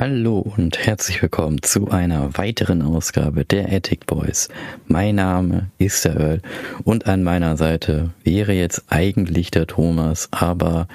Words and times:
Hallo 0.00 0.38
und 0.38 0.78
herzlich 0.78 1.20
willkommen 1.20 1.62
zu 1.62 1.90
einer 1.90 2.38
weiteren 2.38 2.80
Ausgabe 2.80 3.44
der 3.44 3.70
Attic 3.70 4.06
Boys. 4.06 4.48
Mein 4.86 5.16
Name 5.16 5.70
ist 5.76 6.06
der 6.06 6.16
Earl 6.16 6.42
und 6.84 7.06
an 7.06 7.22
meiner 7.22 7.58
Seite 7.58 8.08
wäre 8.24 8.54
jetzt 8.54 8.84
eigentlich 8.88 9.50
der 9.50 9.66
Thomas, 9.66 10.28
aber 10.30 10.88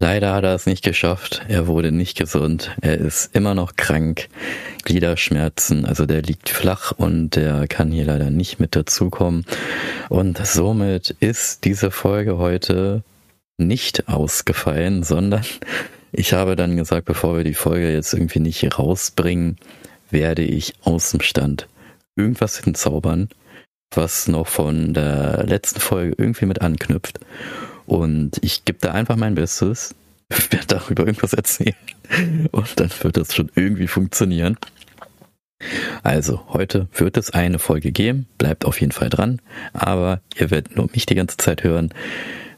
leider 0.00 0.32
hat 0.32 0.44
er 0.44 0.54
es 0.54 0.64
nicht 0.64 0.82
geschafft. 0.82 1.42
Er 1.48 1.66
wurde 1.66 1.92
nicht 1.92 2.16
gesund. 2.16 2.74
Er 2.80 2.96
ist 2.96 3.36
immer 3.36 3.54
noch 3.54 3.76
krank. 3.76 4.30
Gliederschmerzen, 4.84 5.84
also 5.84 6.06
der 6.06 6.22
liegt 6.22 6.48
flach 6.48 6.92
und 6.92 7.36
der 7.36 7.68
kann 7.68 7.92
hier 7.92 8.06
leider 8.06 8.30
nicht 8.30 8.58
mit 8.58 8.74
dazukommen. 8.74 9.44
Und 10.08 10.38
somit 10.46 11.10
ist 11.20 11.66
diese 11.66 11.90
Folge 11.90 12.38
heute 12.38 13.02
nicht 13.58 14.08
ausgefallen, 14.08 15.02
sondern 15.02 15.44
ich 16.16 16.32
habe 16.32 16.54
dann 16.54 16.76
gesagt, 16.76 17.06
bevor 17.06 17.36
wir 17.36 17.44
die 17.44 17.54
Folge 17.54 17.92
jetzt 17.92 18.14
irgendwie 18.14 18.38
nicht 18.38 18.78
rausbringen, 18.78 19.56
werde 20.10 20.42
ich 20.42 20.74
aus 20.82 21.10
dem 21.10 21.20
Stand 21.20 21.68
irgendwas 22.16 22.58
hinzaubern, 22.58 23.28
was 23.92 24.28
noch 24.28 24.46
von 24.46 24.94
der 24.94 25.44
letzten 25.44 25.80
Folge 25.80 26.14
irgendwie 26.16 26.46
mit 26.46 26.60
anknüpft. 26.60 27.18
Und 27.86 28.38
ich 28.42 28.64
gebe 28.64 28.78
da 28.80 28.92
einfach 28.92 29.16
mein 29.16 29.34
Bestes, 29.34 29.94
werde 30.50 30.66
darüber 30.68 31.04
irgendwas 31.04 31.32
erzählen 31.32 31.74
und 32.52 32.78
dann 32.78 32.90
wird 33.00 33.16
das 33.16 33.34
schon 33.34 33.50
irgendwie 33.56 33.88
funktionieren. 33.88 34.56
Also, 36.02 36.42
heute 36.48 36.88
wird 36.94 37.16
es 37.16 37.30
eine 37.30 37.58
Folge 37.58 37.90
geben, 37.90 38.26
bleibt 38.38 38.64
auf 38.66 38.80
jeden 38.80 38.92
Fall 38.92 39.08
dran, 39.08 39.40
aber 39.72 40.20
ihr 40.36 40.50
werdet 40.50 40.76
nur 40.76 40.88
mich 40.92 41.06
die 41.06 41.14
ganze 41.14 41.38
Zeit 41.38 41.64
hören. 41.64 41.92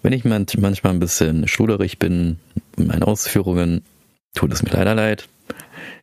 Wenn 0.03 0.13
ich 0.13 0.25
manchmal 0.25 0.93
ein 0.93 1.01
bisschen 1.01 1.49
schluderig 1.49 1.99
bin 1.99 2.39
in 2.77 2.87
meinen 2.87 3.03
Ausführungen, 3.03 3.83
tut 4.35 4.53
es 4.53 4.63
mir 4.63 4.71
leider 4.71 4.95
leid. 4.95 5.29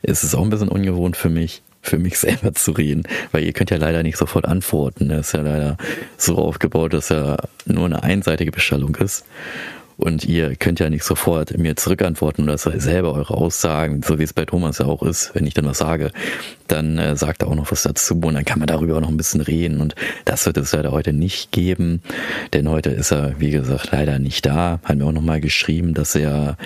Es 0.01 0.23
ist 0.23 0.35
auch 0.35 0.43
ein 0.43 0.49
bisschen 0.49 0.69
ungewohnt 0.69 1.15
für 1.15 1.29
mich, 1.29 1.61
für 1.81 1.97
mich 1.97 2.17
selber 2.19 2.53
zu 2.53 2.71
reden, 2.71 3.03
weil 3.31 3.43
ihr 3.43 3.53
könnt 3.53 3.71
ja 3.71 3.77
leider 3.77 4.03
nicht 4.03 4.17
sofort 4.17 4.45
antworten. 4.45 5.09
Das 5.09 5.27
ist 5.27 5.33
ja 5.33 5.41
leider 5.41 5.77
so 6.17 6.37
aufgebaut, 6.37 6.93
dass 6.93 7.09
ja 7.09 7.37
nur 7.65 7.85
eine 7.85 8.03
einseitige 8.03 8.51
Bestellung 8.51 8.95
ist. 8.95 9.25
Und 9.97 10.25
ihr 10.25 10.55
könnt 10.55 10.79
ja 10.79 10.89
nicht 10.89 11.03
sofort 11.03 11.57
mir 11.57 11.75
zurückantworten 11.75 12.43
oder 12.43 12.57
selber 12.57 13.13
eure 13.13 13.35
Aussagen, 13.35 14.01
so 14.03 14.19
wie 14.19 14.23
es 14.23 14.33
bei 14.33 14.45
Thomas 14.45 14.79
ja 14.79 14.85
auch 14.85 15.03
ist. 15.03 15.33
Wenn 15.33 15.45
ich 15.45 15.53
dann 15.53 15.65
was 15.65 15.77
sage, 15.77 16.11
dann 16.67 16.97
äh, 16.97 17.15
sagt 17.15 17.43
er 17.43 17.47
auch 17.49 17.55
noch 17.55 17.71
was 17.71 17.83
dazu 17.83 18.15
und 18.15 18.33
dann 18.33 18.45
kann 18.45 18.59
man 18.59 18.67
darüber 18.67 18.97
auch 18.97 19.01
noch 19.01 19.09
ein 19.09 19.17
bisschen 19.17 19.41
reden. 19.41 19.81
Und 19.81 19.95
das 20.25 20.45
wird 20.45 20.57
es 20.57 20.71
leider 20.71 20.91
heute 20.91 21.13
nicht 21.13 21.51
geben, 21.51 22.01
denn 22.53 22.69
heute 22.69 22.89
ist 22.89 23.11
er, 23.11 23.39
wie 23.39 23.51
gesagt, 23.51 23.91
leider 23.91 24.19
nicht 24.19 24.45
da. 24.45 24.79
Hat 24.83 24.97
mir 24.97 25.05
auch 25.05 25.11
nochmal 25.11 25.41
geschrieben, 25.41 25.93
dass 25.93 26.15
er 26.15 26.57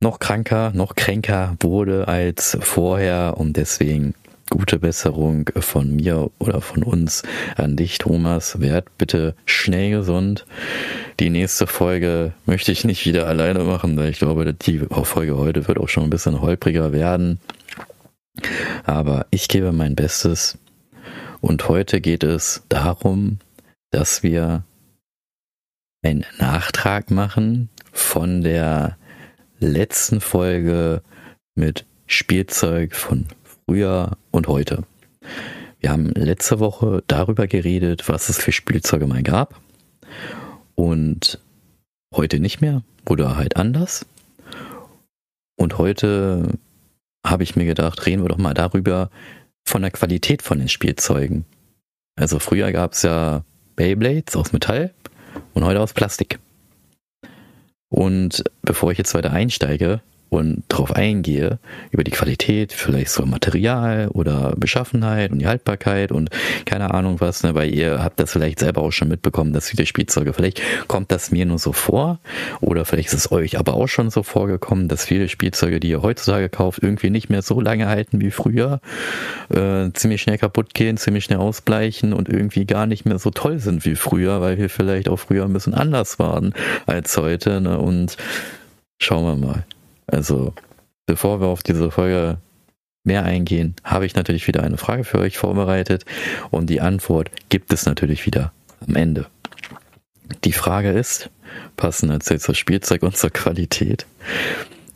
noch 0.00 0.18
kranker, 0.18 0.72
noch 0.74 0.94
kränker 0.94 1.56
wurde 1.60 2.08
als 2.08 2.58
vorher 2.60 3.34
und 3.38 3.56
deswegen 3.56 4.14
gute 4.50 4.78
Besserung 4.78 5.50
von 5.58 5.96
mir 5.96 6.30
oder 6.38 6.60
von 6.60 6.82
uns 6.82 7.22
an 7.56 7.76
dich, 7.76 7.98
Thomas. 7.98 8.60
Werd 8.60 8.86
bitte 8.98 9.34
schnell 9.46 9.90
gesund. 9.90 10.44
Die 11.20 11.30
nächste 11.30 11.66
Folge 11.66 12.32
möchte 12.44 12.72
ich 12.72 12.84
nicht 12.84 13.06
wieder 13.06 13.28
alleine 13.28 13.60
machen, 13.60 13.96
weil 13.96 14.10
ich 14.10 14.18
glaube, 14.18 14.52
die 14.52 14.80
Folge 14.80 15.36
heute 15.36 15.68
wird 15.68 15.78
auch 15.78 15.88
schon 15.88 16.04
ein 16.04 16.10
bisschen 16.10 16.40
holpriger 16.40 16.92
werden. 16.92 17.38
Aber 18.84 19.26
ich 19.30 19.48
gebe 19.48 19.72
mein 19.72 19.94
Bestes. 19.94 20.58
Und 21.40 21.68
heute 21.68 22.00
geht 22.00 22.24
es 22.24 22.64
darum, 22.68 23.38
dass 23.90 24.22
wir 24.22 24.64
einen 26.02 26.24
Nachtrag 26.38 27.10
machen 27.10 27.68
von 27.92 28.42
der 28.42 28.96
letzten 29.60 30.20
Folge 30.20 31.02
mit 31.54 31.86
Spielzeug 32.06 32.96
von 32.96 33.26
früher 33.66 34.16
und 34.32 34.48
heute. 34.48 34.82
Wir 35.78 35.90
haben 35.90 36.08
letzte 36.08 36.58
Woche 36.58 37.04
darüber 37.06 37.46
geredet, 37.46 38.08
was 38.08 38.28
es 38.28 38.38
für 38.38 38.52
Spielzeuge 38.52 39.06
mal 39.06 39.22
gab. 39.22 39.60
Und 40.74 41.38
heute 42.14 42.40
nicht 42.40 42.60
mehr 42.60 42.82
oder 43.08 43.36
halt 43.36 43.56
anders. 43.56 44.06
Und 45.56 45.78
heute 45.78 46.58
habe 47.24 47.42
ich 47.42 47.56
mir 47.56 47.64
gedacht, 47.64 48.06
reden 48.06 48.22
wir 48.22 48.28
doch 48.28 48.38
mal 48.38 48.54
darüber 48.54 49.10
von 49.66 49.82
der 49.82 49.90
Qualität 49.90 50.42
von 50.42 50.58
den 50.58 50.68
Spielzeugen. 50.68 51.44
Also 52.16 52.38
früher 52.38 52.70
gab 52.72 52.92
es 52.92 53.02
ja 53.02 53.44
Beyblades 53.76 54.36
aus 54.36 54.52
Metall 54.52 54.92
und 55.54 55.64
heute 55.64 55.80
aus 55.80 55.94
Plastik. 55.94 56.38
Und 57.88 58.44
bevor 58.62 58.92
ich 58.92 58.98
jetzt 58.98 59.14
weiter 59.14 59.32
einsteige, 59.32 60.00
und 60.34 60.64
darauf 60.68 60.94
eingehe, 60.94 61.58
über 61.90 62.04
die 62.04 62.10
Qualität, 62.10 62.72
vielleicht 62.72 63.10
so 63.10 63.24
Material 63.24 64.08
oder 64.08 64.54
Beschaffenheit 64.56 65.30
und 65.30 65.38
die 65.38 65.46
Haltbarkeit 65.46 66.12
und 66.12 66.30
keine 66.64 66.92
Ahnung 66.92 67.20
was, 67.20 67.42
ne, 67.42 67.54
weil 67.54 67.72
ihr 67.72 68.02
habt 68.02 68.18
das 68.18 68.32
vielleicht 68.32 68.58
selber 68.58 68.82
auch 68.82 68.90
schon 68.90 69.08
mitbekommen, 69.08 69.52
dass 69.52 69.68
viele 69.68 69.86
Spielzeuge, 69.86 70.32
vielleicht 70.32 70.60
kommt 70.88 71.12
das 71.12 71.30
mir 71.30 71.46
nur 71.46 71.58
so 71.58 71.72
vor 71.72 72.18
oder 72.60 72.84
vielleicht 72.84 73.08
ist 73.08 73.14
es 73.14 73.32
euch 73.32 73.58
aber 73.58 73.74
auch 73.74 73.86
schon 73.86 74.10
so 74.10 74.22
vorgekommen, 74.22 74.88
dass 74.88 75.04
viele 75.04 75.28
Spielzeuge, 75.28 75.80
die 75.80 75.88
ihr 75.88 76.02
heutzutage 76.02 76.48
kauft, 76.48 76.82
irgendwie 76.82 77.10
nicht 77.10 77.30
mehr 77.30 77.42
so 77.42 77.60
lange 77.60 77.86
halten 77.86 78.20
wie 78.20 78.30
früher, 78.30 78.80
äh, 79.50 79.90
ziemlich 79.92 80.22
schnell 80.22 80.38
kaputt 80.38 80.74
gehen, 80.74 80.96
ziemlich 80.96 81.24
schnell 81.24 81.38
ausbleichen 81.38 82.12
und 82.12 82.28
irgendwie 82.28 82.66
gar 82.66 82.86
nicht 82.86 83.04
mehr 83.04 83.18
so 83.18 83.30
toll 83.30 83.58
sind 83.60 83.84
wie 83.84 83.94
früher, 83.94 84.40
weil 84.40 84.58
wir 84.58 84.68
vielleicht 84.68 85.08
auch 85.08 85.18
früher 85.18 85.44
ein 85.44 85.52
bisschen 85.52 85.74
anders 85.74 86.18
waren 86.18 86.54
als 86.86 87.16
heute 87.16 87.60
ne, 87.60 87.78
und 87.78 88.16
schauen 88.98 89.24
wir 89.24 89.46
mal. 89.46 89.64
Also, 90.06 90.52
bevor 91.06 91.40
wir 91.40 91.46
auf 91.48 91.62
diese 91.62 91.90
Folge 91.90 92.38
mehr 93.04 93.24
eingehen, 93.24 93.76
habe 93.84 94.06
ich 94.06 94.14
natürlich 94.14 94.46
wieder 94.46 94.62
eine 94.62 94.78
Frage 94.78 95.04
für 95.04 95.18
euch 95.18 95.36
vorbereitet 95.38 96.04
und 96.50 96.68
die 96.70 96.80
Antwort 96.80 97.30
gibt 97.48 97.72
es 97.72 97.86
natürlich 97.86 98.26
wieder 98.26 98.52
am 98.86 98.96
Ende. 98.96 99.26
Die 100.44 100.52
Frage 100.52 100.90
ist, 100.90 101.30
passend 101.76 102.10
erzählt 102.10 102.42
zur 102.42 102.54
Spielzeug 102.54 103.02
und 103.02 103.16
zur 103.16 103.30
Qualität, 103.30 104.06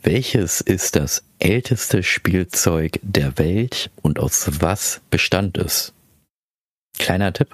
welches 0.01 0.61
ist 0.61 0.95
das 0.95 1.23
älteste 1.39 2.03
Spielzeug 2.03 2.99
der 3.03 3.37
Welt 3.37 3.91
und 4.01 4.19
aus 4.19 4.49
was 4.59 5.01
bestand 5.09 5.57
es? 5.57 5.93
Kleiner 6.97 7.31
Tipp, 7.31 7.49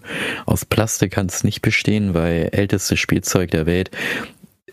aus 0.45 0.65
Plastik 0.65 1.11
kann 1.11 1.27
es 1.27 1.43
nicht 1.43 1.61
bestehen, 1.61 2.13
weil 2.13 2.49
ältestes 2.51 2.99
Spielzeug 2.99 3.51
der 3.51 3.65
Welt 3.65 3.91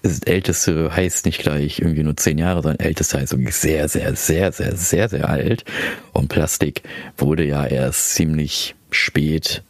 älteste 0.03 0.95
heißt 0.95 1.27
nicht 1.27 1.41
gleich 1.41 1.79
irgendwie 1.79 2.03
nur 2.03 2.17
zehn 2.17 2.39
Jahre, 2.39 2.63
sondern 2.63 2.81
älteste 2.81 3.19
heißt 3.19 3.33
wirklich 3.33 3.55
sehr, 3.55 3.89
sehr, 3.89 4.15
sehr, 4.17 4.53
sehr, 4.53 4.77
sehr, 4.77 5.09
sehr 5.09 5.29
alt. 5.29 5.65
Und 6.13 6.29
Plastik 6.29 6.83
wurde 7.17 7.45
ja 7.45 7.65
erst 7.65 8.15
ziemlich 8.15 8.75
spät 8.91 9.63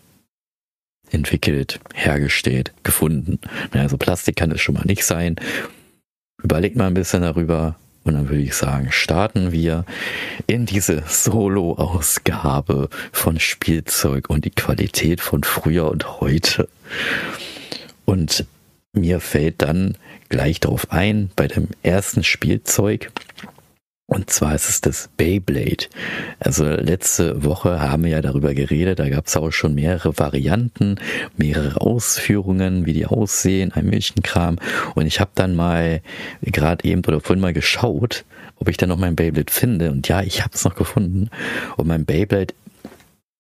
entwickelt, 1.11 1.81
hergestellt, 1.95 2.73
gefunden. 2.83 3.39
Also 3.73 3.99
Plastik 3.99 4.37
kann 4.37 4.51
es 4.51 4.61
schon 4.61 4.75
mal 4.75 4.87
nicht 4.87 5.05
sein. 5.05 5.37
Überlegt 6.43 6.77
mal 6.77 6.87
ein 6.87 6.95
bisschen 6.95 7.23
darüber 7.23 7.77
und 8.05 8.15
dann 8.15 8.29
würde 8.29 8.43
ich 8.43 8.55
sagen, 8.55 8.91
starten 8.91 9.53
wir 9.53 9.85
in 10.47 10.67
diese 10.67 11.05
Solo-Ausgabe 11.07 12.89
von 13.13 13.39
Spielzeug 13.39 14.29
und 14.29 14.45
die 14.45 14.51
Qualität 14.51 15.21
von 15.21 15.45
früher 15.45 15.89
und 15.91 16.21
heute. 16.21 16.69
Und 18.05 18.45
mir 18.93 19.21
fällt 19.21 19.63
dann 19.63 19.97
gleich 20.29 20.61
darauf 20.61 20.93
ein, 20.93 21.31
bei 21.35 21.49
dem 21.49 21.69
ersten 21.83 22.25
Spielzeug. 22.25 23.11
Und 24.07 24.29
zwar 24.29 24.55
ist 24.55 24.69
es 24.69 24.81
das 24.83 25.09
Beyblade. 25.17 25.87
Also 26.39 26.67
letzte 26.67 27.45
Woche 27.45 27.81
haben 27.81 28.05
wir 28.05 28.11
ja 28.11 28.21
darüber 28.21 28.53
geredet, 28.53 28.99
da 28.99 29.09
gab 29.09 29.27
es 29.27 29.37
auch 29.37 29.53
schon 29.53 29.75
mehrere 29.75 30.19
Varianten, 30.19 30.97
mehrere 31.39 31.81
Ausführungen, 31.81 32.85
wie 32.85 32.93
die 32.93 33.07
aussehen, 33.07 33.73
ein 33.73 33.87
Milchenkram. 33.87 34.59
Und 34.95 35.07
ich 35.07 35.19
habe 35.21 35.31
dann 35.35 35.55
mal 35.55 36.03
gerade 36.43 36.85
eben 36.87 37.03
oder 37.07 37.21
vorhin 37.21 37.41
mal 37.41 37.55
geschaut, 37.55 38.27
ob 38.57 38.69
ich 38.69 38.77
dann 38.77 38.91
noch 38.91 38.99
mein 38.99 39.17
Beyblade 39.17 39.51
finde. 39.51 39.91
Und 39.91 40.07
ja, 40.09 40.21
ich 40.21 40.43
habe 40.43 40.51
es 40.53 40.65
noch 40.65 40.75
gefunden. 40.75 41.31
Und 41.79 41.87
mein 41.87 42.05
Beyblade 42.05 42.53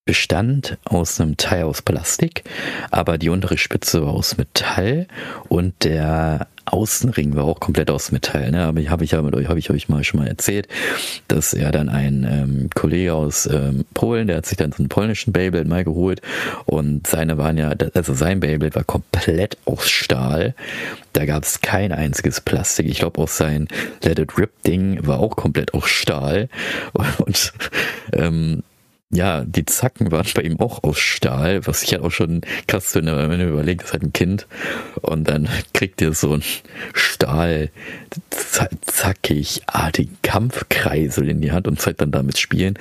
bestand 0.05 0.79
aus 0.85 1.21
einem 1.21 1.37
Teil 1.37 1.65
aus 1.65 1.83
Plastik, 1.83 2.45
aber 2.91 3.19
die 3.19 3.29
untere 3.29 3.57
Spitze 3.57 4.05
war 4.05 4.13
aus 4.13 4.37
Metall 4.37 5.07
und 5.49 5.85
der 5.85 6.49
Außenring 6.65 7.35
war 7.35 7.45
auch 7.45 7.61
komplett 7.61 7.91
aus 7.91 8.13
Metall. 8.13 8.51
Ne? 8.51 8.65
Aber 8.65 8.81
habe 8.83 9.05
ich 9.05 9.13
ja 9.13 9.23
mit 9.23 9.35
euch, 9.35 9.49
habe 9.49 9.59
ich 9.59 9.71
euch 9.71 9.89
mal 9.89 10.05
schon 10.05 10.21
mal 10.21 10.29
erzählt, 10.29 10.69
dass 11.29 11.55
er 11.55 11.73
dann 11.73 11.89
ein 11.89 12.27
ähm, 12.29 12.71
Kollege 12.75 13.15
aus 13.15 13.47
ähm, 13.47 13.85
Polen, 13.95 14.29
der 14.29 14.39
hat 14.39 14.47
sich 14.47 14.59
dann 14.59 14.73
so 14.73 14.79
einen 14.79 14.89
polnischen 14.89 15.33
Beyblade 15.33 15.69
mal 15.69 15.85
geholt 15.85 16.21
und 16.67 17.07
seine 17.07 17.37
waren 17.37 17.59
ja, 17.59 17.73
also 17.95 18.15
sein 18.15 18.41
Beyblade 18.41 18.75
war 18.77 18.85
komplett 18.85 19.57
aus 19.65 19.89
Stahl. 19.89 20.55
Da 21.13 21.27
gab 21.27 21.43
es 21.43 21.61
kein 21.61 21.93
einziges 21.93 22.41
Plastik. 22.41 22.87
Ich 22.87 22.99
glaube 22.99 23.21
auch 23.21 23.29
sein 23.29 23.69
Let 24.03 24.19
It 24.19 24.39
Rip 24.39 24.51
Ding 24.65 25.05
war 25.07 25.19
auch 25.19 25.37
komplett 25.37 25.75
aus 25.75 25.89
Stahl 25.89 26.49
und 27.19 27.53
ähm, 28.13 28.63
ja, 29.13 29.45
die 29.45 29.67
Zacken 29.67 30.11
waren 30.11 30.27
bei 30.35 30.43
ihm 30.43 30.59
auch 30.59 30.83
aus 30.83 30.99
Stahl, 30.99 31.67
was 31.67 31.83
ich 31.83 31.93
halt 31.93 32.03
auch 32.03 32.11
schon 32.11 32.41
krass 32.67 32.93
finde, 32.93 33.29
wenn 33.29 33.39
du 33.39 33.49
überlegst, 33.49 33.83
das 33.83 33.89
ist 33.89 33.93
halt 33.93 34.03
ein 34.05 34.13
Kind 34.15 34.47
und 35.03 35.29
dann 35.29 35.49
kriegt 35.75 36.01
ihr 36.01 36.15
so 36.15 36.33
ein 36.33 36.43
Stahl 36.95 37.71
zackig 38.81 39.63
artigen 39.67 40.17
Kampfkreisel 40.23 41.29
in 41.29 41.41
die 41.41 41.53
Hand 41.53 41.69
und 41.69 41.81
zeigt 41.81 42.01
dann 42.01 42.11
damit 42.11 42.39
spielen. 42.39 42.79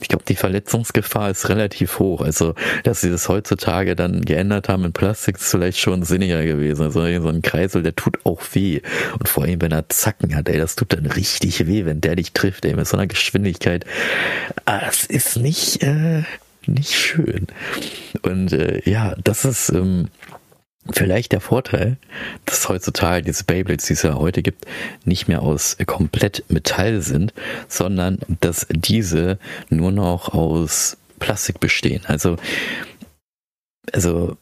Ich 0.00 0.08
glaube, 0.08 0.24
die 0.26 0.36
Verletzungsgefahr 0.36 1.30
ist 1.30 1.48
relativ 1.48 1.98
hoch. 1.98 2.20
Also, 2.20 2.54
dass 2.84 3.00
sie 3.00 3.10
das 3.10 3.28
heutzutage 3.28 3.96
dann 3.96 4.24
geändert 4.24 4.68
haben 4.68 4.84
in 4.84 4.92
Plastik, 4.92 5.36
ist 5.36 5.50
vielleicht 5.50 5.78
schon 5.78 6.04
sinniger 6.04 6.44
gewesen. 6.44 6.82
Also, 6.82 7.00
so 7.00 7.28
ein 7.28 7.42
Kreisel, 7.42 7.82
der 7.82 7.96
tut 7.96 8.24
auch 8.24 8.40
weh. 8.52 8.80
Und 9.18 9.28
vor 9.28 9.44
allem, 9.44 9.60
wenn 9.60 9.72
er 9.72 9.88
Zacken 9.88 10.34
hat, 10.36 10.48
ey, 10.48 10.58
das 10.58 10.76
tut 10.76 10.92
dann 10.92 11.06
richtig 11.06 11.66
weh, 11.66 11.84
wenn 11.84 12.00
der 12.00 12.16
dich 12.16 12.32
trifft, 12.32 12.64
ey, 12.64 12.74
mit 12.74 12.86
so 12.86 12.96
einer 12.96 13.06
Geschwindigkeit. 13.06 13.84
Ah, 14.64 14.80
das 14.80 15.04
ist 15.04 15.36
nicht 15.36 15.71
nicht, 15.72 15.82
äh, 15.82 16.22
nicht 16.66 16.94
schön. 16.94 17.46
Und 18.22 18.52
äh, 18.52 18.88
ja, 18.88 19.14
das 19.22 19.44
ist 19.44 19.70
ähm, 19.70 20.08
vielleicht 20.90 21.32
der 21.32 21.40
Vorteil, 21.40 21.96
dass 22.44 22.68
heutzutage 22.68 23.24
diese 23.24 23.44
Beyblades, 23.44 23.86
die 23.86 23.94
es 23.94 24.02
ja 24.02 24.14
heute 24.14 24.42
gibt, 24.42 24.66
nicht 25.04 25.28
mehr 25.28 25.42
aus 25.42 25.76
komplett 25.86 26.44
Metall 26.48 27.02
sind, 27.02 27.32
sondern 27.68 28.18
dass 28.40 28.66
diese 28.70 29.38
nur 29.70 29.92
noch 29.92 30.30
aus 30.34 30.96
Plastik 31.18 31.60
bestehen. 31.60 32.02
Also, 32.06 32.36
also 33.92 34.36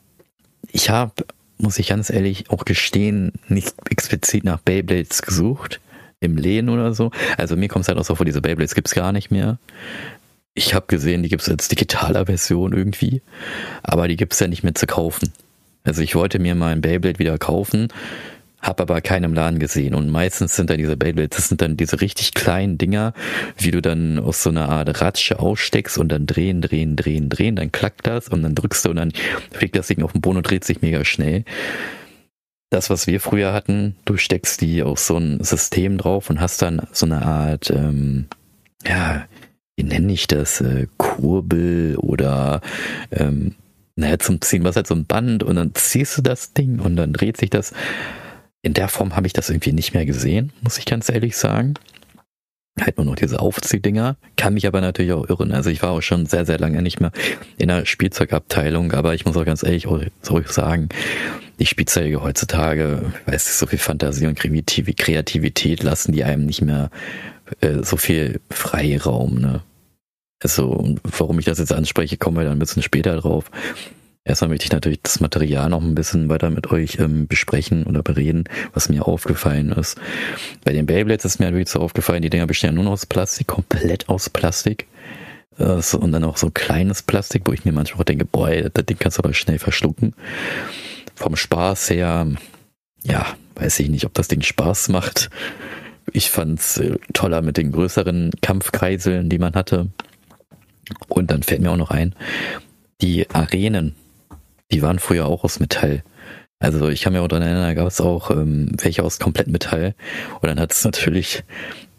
ich 0.73 0.91
habe, 0.91 1.13
muss 1.59 1.79
ich 1.79 1.89
ganz 1.89 2.11
ehrlich 2.11 2.51
auch 2.51 2.65
gestehen, 2.65 3.33
nicht 3.49 3.75
explizit 3.91 4.45
nach 4.45 4.61
Beyblades 4.61 5.23
gesucht 5.23 5.81
im 6.21 6.37
Lehen 6.37 6.69
oder 6.69 6.95
so. 6.95 7.11
Also 7.39 7.57
mir 7.57 7.69
kommt 7.69 7.85
es 7.85 7.89
halt 7.89 7.99
auch 7.99 8.05
so 8.05 8.15
vor, 8.15 8.27
diese 8.27 8.43
Beyblades 8.43 8.75
gibt 8.75 8.89
es 8.89 8.95
gar 8.95 9.13
nicht 9.13 9.31
mehr. 9.31 9.59
Ich 10.55 10.75
habe 10.75 10.87
gesehen, 10.89 11.23
die 11.23 11.29
gibt 11.29 11.43
es 11.43 11.49
als 11.49 11.69
digitaler 11.69 12.27
Version 12.27 12.73
irgendwie, 12.73 13.23
aber 13.83 14.09
die 14.09 14.17
gibt 14.17 14.33
es 14.33 14.41
ja 14.41 14.49
nicht 14.49 14.65
mehr 14.65 14.75
zu 14.75 14.87
kaufen. 14.87 15.33
Also 15.85 16.03
ich 16.03 16.15
wollte 16.15 16.39
mir 16.39 16.55
mal 16.55 16.73
ein 16.73 16.83
Beyblade 16.83 17.19
wieder 17.19 17.39
kaufen, 17.39 17.89
habe 18.61 18.83
aber 18.83 19.01
keinen 19.01 19.25
im 19.25 19.35
Laden 19.35 19.59
gesehen. 19.59 19.95
Und 19.95 20.11
meistens 20.11 20.57
sind 20.57 20.69
dann 20.69 20.79
diese 20.79 20.97
Beyblades, 20.97 21.37
das 21.37 21.49
sind 21.49 21.63
dann 21.63 21.77
diese 21.77 22.01
richtig 22.01 22.35
kleinen 22.35 22.79
Dinger, 22.79 23.15
wie 23.57 23.71
du 23.71 23.81
dann 23.81 24.19
aus 24.19 24.43
so 24.43 24.51
einer 24.51 24.69
Art 24.69 25.01
Ratsche 25.01 25.39
aussteckst 25.39 25.99
und 25.99 26.11
dann 26.11 26.27
drehen, 26.27 26.61
drehen, 26.61 26.97
drehen, 26.97 27.29
drehen, 27.29 27.57
dann 27.57 27.73
klackt 27.73 28.07
das 28.07 28.29
und 28.29 28.43
dann 28.43 28.55
drückst 28.55 28.85
du 28.85 28.91
und 28.91 28.97
dann 28.97 29.13
fliegt 29.53 29.77
das 29.77 29.87
Ding 29.87 30.03
auf 30.03 30.13
den 30.13 30.21
Boden 30.21 30.39
und 30.39 30.51
dreht 30.51 30.65
sich 30.65 30.83
mega 30.83 31.05
schnell. 31.05 31.45
Das, 32.71 32.91
was 32.91 33.07
wir 33.07 33.21
früher 33.21 33.53
hatten, 33.53 33.97
du 34.05 34.17
steckst 34.17 34.61
die 34.61 34.83
auf 34.83 35.01
so 35.01 35.17
ein 35.17 35.43
System 35.43 35.99
drauf 35.99 36.29
und 36.31 36.41
hast 36.41 36.63
dann 36.63 36.87
so 36.93 37.07
eine 37.07 37.23
Art, 37.23 37.71
ähm, 37.71 38.27
ja, 38.87 39.25
wie 39.81 39.85
nenne 39.85 40.13
ich 40.13 40.27
das, 40.27 40.61
äh, 40.61 40.89
Kurbel 40.99 41.97
oder 41.97 42.61
ähm, 43.11 43.55
naja, 43.97 44.19
zum 44.19 44.41
Ziehen, 44.43 44.63
was 44.63 44.77
halt 44.77 44.87
so 44.87 44.95
ein 44.95 45.07
Band 45.07 45.43
und 45.43 45.57
dann 45.57 45.75
ziehst 45.75 46.19
du 46.19 46.23
das 46.23 46.53
Ding 46.53 46.81
und 46.81 46.97
dann 46.97 47.15
dreht 47.15 47.39
sich 47.39 47.49
das. 47.49 47.73
In 48.63 48.75
der 48.75 48.89
Form 48.89 49.17
habe 49.17 49.27
ich 49.27 49.33
das 49.33 49.49
irgendwie 49.49 49.73
nicht 49.73 49.95
mehr 49.95 50.05
gesehen, 50.05 50.53
muss 50.61 50.77
ich 50.77 50.85
ganz 50.85 51.09
ehrlich 51.09 51.35
sagen. 51.35 51.75
Halt 52.79 52.99
nur 52.99 53.07
noch 53.07 53.15
diese 53.15 53.41
Aufziehdinger. 53.41 54.17
Kann 54.37 54.53
mich 54.53 54.67
aber 54.67 54.83
natürlich 54.83 55.13
auch 55.13 55.29
irren. 55.29 55.53
Also 55.53 55.71
ich 55.71 55.83
war 55.83 55.93
auch 55.93 56.03
schon 56.03 56.27
sehr, 56.27 56.45
sehr 56.45 56.59
lange 56.59 56.83
nicht 56.83 57.01
mehr 57.01 57.11
in 57.57 57.69
der 57.69 57.87
Spielzeugabteilung, 57.87 58.93
aber 58.93 59.15
ich 59.15 59.25
muss 59.25 59.37
auch 59.37 59.47
ganz 59.47 59.63
ehrlich 59.63 59.87
zurück 60.21 60.49
sagen, 60.49 60.91
die 61.59 61.67
Spielzeuge 61.67 62.23
heutzutage, 62.23 63.13
weiß 63.25 63.49
ich, 63.49 63.55
so 63.55 63.67
viel 63.67 63.79
Fantasie 63.79 64.27
und 64.27 64.39
Kreativität 64.39 65.83
lassen 65.83 66.13
die 66.13 66.25
einem 66.25 66.45
nicht 66.45 66.61
mehr 66.61 66.91
äh, 67.61 67.83
so 67.83 67.97
viel 67.97 68.41
Freiraum, 68.51 69.41
ne? 69.41 69.63
Also, 70.43 70.97
warum 71.03 71.39
ich 71.39 71.45
das 71.45 71.59
jetzt 71.59 71.73
anspreche, 71.73 72.17
kommen 72.17 72.37
wir 72.39 72.45
dann 72.45 72.55
ein 72.55 72.59
bisschen 72.59 72.83
später 72.83 73.17
drauf. 73.17 73.51
Erstmal 74.25 74.51
möchte 74.51 74.67
ich 74.67 74.73
natürlich 74.73 75.01
das 75.03 75.21
Material 75.21 75.71
noch 75.71 75.83
ein 75.83 75.95
bisschen 75.95 76.29
weiter 76.29 76.51
mit 76.51 76.71
euch 76.71 76.99
ähm, 76.99 77.27
besprechen 77.27 77.85
oder 77.85 78.03
bereden, 78.03 78.45
was 78.75 78.89
mir 78.89 79.07
aufgefallen 79.07 79.73
ist. 79.73 79.99
Bei 80.63 80.73
den 80.73 80.87
Beyblades 80.87 81.25
ist 81.25 81.41
mir 81.41 81.47
natürlich 81.47 81.71
so 81.71 81.81
aufgefallen, 81.81 82.23
die 82.23 82.31
Dinger 82.31 82.47
bestehen 82.47 82.77
ja 82.77 82.83
nur 82.83 82.93
aus 82.93 83.07
Plastik, 83.07 83.47
komplett 83.47 84.09
aus 84.09 84.29
Plastik. 84.29 84.87
Äh, 85.59 85.81
und 85.97 86.13
dann 86.13 86.25
auch 86.25 86.37
so 86.37 86.51
kleines 86.51 87.03
Plastik, 87.03 87.43
wo 87.47 87.53
ich 87.53 87.65
mir 87.65 87.73
manchmal 87.73 88.01
auch 88.01 88.05
denke, 88.05 88.27
boah, 88.27 88.51
das 88.51 88.85
Ding 88.85 88.99
kannst 88.99 89.19
du 89.19 89.23
aber 89.23 89.33
schnell 89.33 89.59
verschlucken. 89.59 90.15
Vom 91.15 91.37
Spaß 91.37 91.91
her, 91.91 92.27
ja, 93.03 93.27
weiß 93.55 93.81
ich 93.81 93.89
nicht, 93.89 94.05
ob 94.05 94.15
das 94.15 94.29
Ding 94.29 94.43
Spaß 94.43 94.89
macht. 94.91 95.31
Ich 96.13 96.31
fand's 96.31 96.79
äh, 96.79 96.99
toller 97.15 97.41
mit 97.41 97.57
den 97.57 97.73
größeren 97.73 98.33
Kampfkreiseln, 98.43 99.31
die 99.31 99.39
man 99.39 99.55
hatte. 99.55 99.89
Und 101.09 101.31
dann 101.31 101.43
fällt 101.43 101.61
mir 101.61 101.71
auch 101.71 101.77
noch 101.77 101.91
ein, 101.91 102.15
die 103.01 103.29
Arenen, 103.31 103.95
die 104.71 104.83
waren 104.83 104.99
früher 104.99 105.27
auch 105.27 105.45
aus 105.45 105.61
Metall. 105.61 106.03
Also 106.59 106.89
ich 106.89 107.01
kann 107.01 107.15
mir 107.15 107.23
auch 107.23 107.29
daran 107.29 107.47
erinnern, 107.47 107.63
da 107.65 107.75
gab 107.75 107.89
es 107.89 108.01
auch 108.01 108.31
ähm, 108.31 108.71
welche 108.83 109.03
aus 109.03 109.19
komplett 109.19 109.49
Metall. 109.49 109.95
Und 110.41 110.49
dann 110.49 110.61
hat 110.61 110.73
es 110.73 110.85
natürlich 110.85 111.43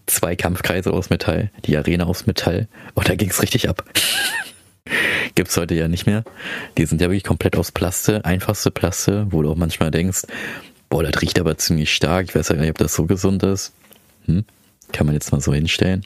zwei 0.06 0.36
Kampfkreise 0.36 0.94
aus 0.94 1.10
Metall, 1.10 1.50
die 1.66 1.76
Arena 1.78 2.06
aus 2.06 2.28
Metall. 2.28 2.68
Und 2.94 3.10
da 3.10 3.16
ging 3.16 3.30
es 3.30 3.42
richtig 3.42 3.68
ab. 3.70 3.84
Gibt's 5.36 5.58
heute 5.58 5.74
ja 5.74 5.88
nicht 5.88 6.06
mehr. 6.06 6.24
Die 6.78 6.86
sind 6.86 7.02
ja 7.02 7.08
wirklich 7.08 7.24
komplett 7.24 7.56
aus 7.56 7.72
Plaste, 7.72 8.24
einfachste 8.26 8.72
Plaste, 8.72 9.28
wo 9.32 9.42
du 9.42 9.52
auch 9.52 9.56
manchmal 9.56 9.90
denkst, 9.90 10.24
boah, 10.90 11.04
das 11.04 11.22
riecht 11.22 11.40
aber 11.40 11.58
ziemlich 11.58 11.94
stark. 11.94 12.28
Ich 12.30 12.36
weiß 12.36 12.50
ja 12.50 12.56
gar 12.56 12.62
nicht, 12.62 12.72
ob 12.72 12.78
das 12.78 12.94
so 12.94 13.06
gesund 13.06 13.42
ist. 13.44 13.74
Hm? 14.26 14.46
Kann 14.92 15.08
man 15.08 15.16
jetzt 15.16 15.32
mal 15.32 15.42
so 15.42 15.54
hinstellen. 15.54 16.06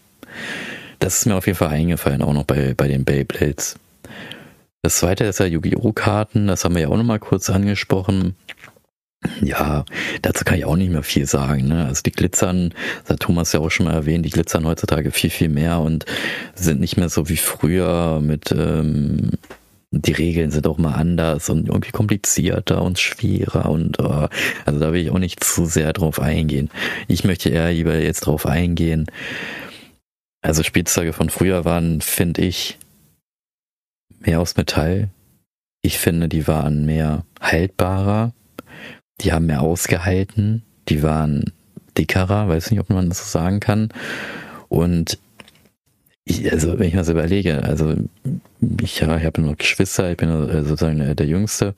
Das 1.06 1.20
ist 1.20 1.28
mir 1.28 1.36
auf 1.36 1.46
jeden 1.46 1.56
Fall 1.56 1.68
eingefallen, 1.68 2.24
auch 2.24 2.34
noch 2.34 2.46
bei, 2.46 2.74
bei 2.76 2.88
den 2.88 3.06
Beyblades. 3.06 3.78
Das 4.82 4.98
zweite 4.98 5.26
ist 5.26 5.40
ja 5.40 5.46
Yu-Gi-Oh! 5.46 5.92
Karten, 5.92 6.48
das 6.48 6.66
haben 6.66 6.74
wir 6.74 6.82
ja 6.82 6.88
auch 6.88 6.98
noch 6.98 7.04
mal 7.04 7.20
kurz 7.20 7.52
angesprochen. 7.52 8.36
Ja, 9.40 9.86
dazu 10.24 10.44
kann 10.44 10.58
ich 10.58 10.66
auch 10.66 10.76
nicht 10.76 10.92
mehr 10.92 11.04
viel 11.04 11.28
sagen. 11.28 11.68
Ne? 11.68 11.86
Also 11.86 12.02
die 12.02 12.12
glitzern, 12.12 12.74
das 13.04 13.12
hat 13.12 13.20
Thomas 13.20 13.54
ja 13.54 13.60
auch 13.60 13.70
schon 13.70 13.86
mal 13.86 13.94
erwähnt, 13.94 14.26
die 14.26 14.32
glitzern 14.32 14.66
heutzutage 14.66 15.12
viel, 15.12 15.30
viel 15.30 15.50
mehr 15.50 15.80
und 15.80 16.06
sind 16.56 16.80
nicht 16.80 16.98
mehr 16.98 17.10
so 17.10 17.30
wie 17.30 17.38
früher 17.38 18.20
mit, 18.20 18.52
ähm, 18.52 19.30
die 19.92 20.12
Regeln 20.12 20.50
sind 20.50 20.66
auch 20.66 20.80
mal 20.80 20.96
anders 20.96 21.50
und 21.50 21.68
irgendwie 21.68 21.92
komplizierter 21.92 22.82
und 22.82 22.98
schwerer 22.98 23.70
und 23.70 24.00
uh, 24.00 24.28
also 24.66 24.80
da 24.80 24.92
will 24.92 25.04
ich 25.04 25.12
auch 25.12 25.20
nicht 25.20 25.44
zu 25.44 25.66
sehr 25.66 25.94
drauf 25.94 26.20
eingehen. 26.20 26.72
Ich 27.08 27.24
möchte 27.24 27.50
eher 27.50 27.72
lieber 27.72 27.96
jetzt 27.96 28.22
drauf 28.22 28.48
eingehen, 28.48 29.06
also 30.46 30.62
Spielzeuge 30.62 31.12
von 31.12 31.30
früher 31.32 31.66
waren, 31.66 32.02
finde 32.02 32.42
ich, 32.44 32.78
mehr 34.20 34.40
aus 34.40 34.56
Metall. 34.58 35.10
Ich 35.82 35.98
finde, 35.98 36.30
die 36.30 36.48
waren 36.48 36.86
mehr 36.86 37.26
haltbarer. 37.42 38.32
Die 39.22 39.34
haben 39.34 39.48
mehr 39.48 39.62
ausgehalten. 39.62 40.62
Die 40.88 41.02
waren 41.02 41.52
dickerer, 41.98 42.48
weiß 42.48 42.70
nicht, 42.70 42.80
ob 42.80 42.92
man 42.92 43.10
das 43.10 43.20
so 43.20 43.40
sagen 43.40 43.60
kann. 43.60 43.90
Und 44.70 45.18
ich, 46.26 46.52
also, 46.52 46.78
wenn 46.78 46.88
ich 46.88 46.94
mir 46.94 47.00
das 47.00 47.10
überlege, 47.10 47.64
also 47.64 47.96
ja, 48.62 49.18
ich 49.18 49.26
habe 49.26 49.42
noch 49.42 49.58
Geschwister, 49.58 50.12
ich 50.12 50.18
bin 50.18 50.30
äh, 50.30 50.64
sozusagen 50.64 51.16
der 51.16 51.26
Jüngste 51.26 51.76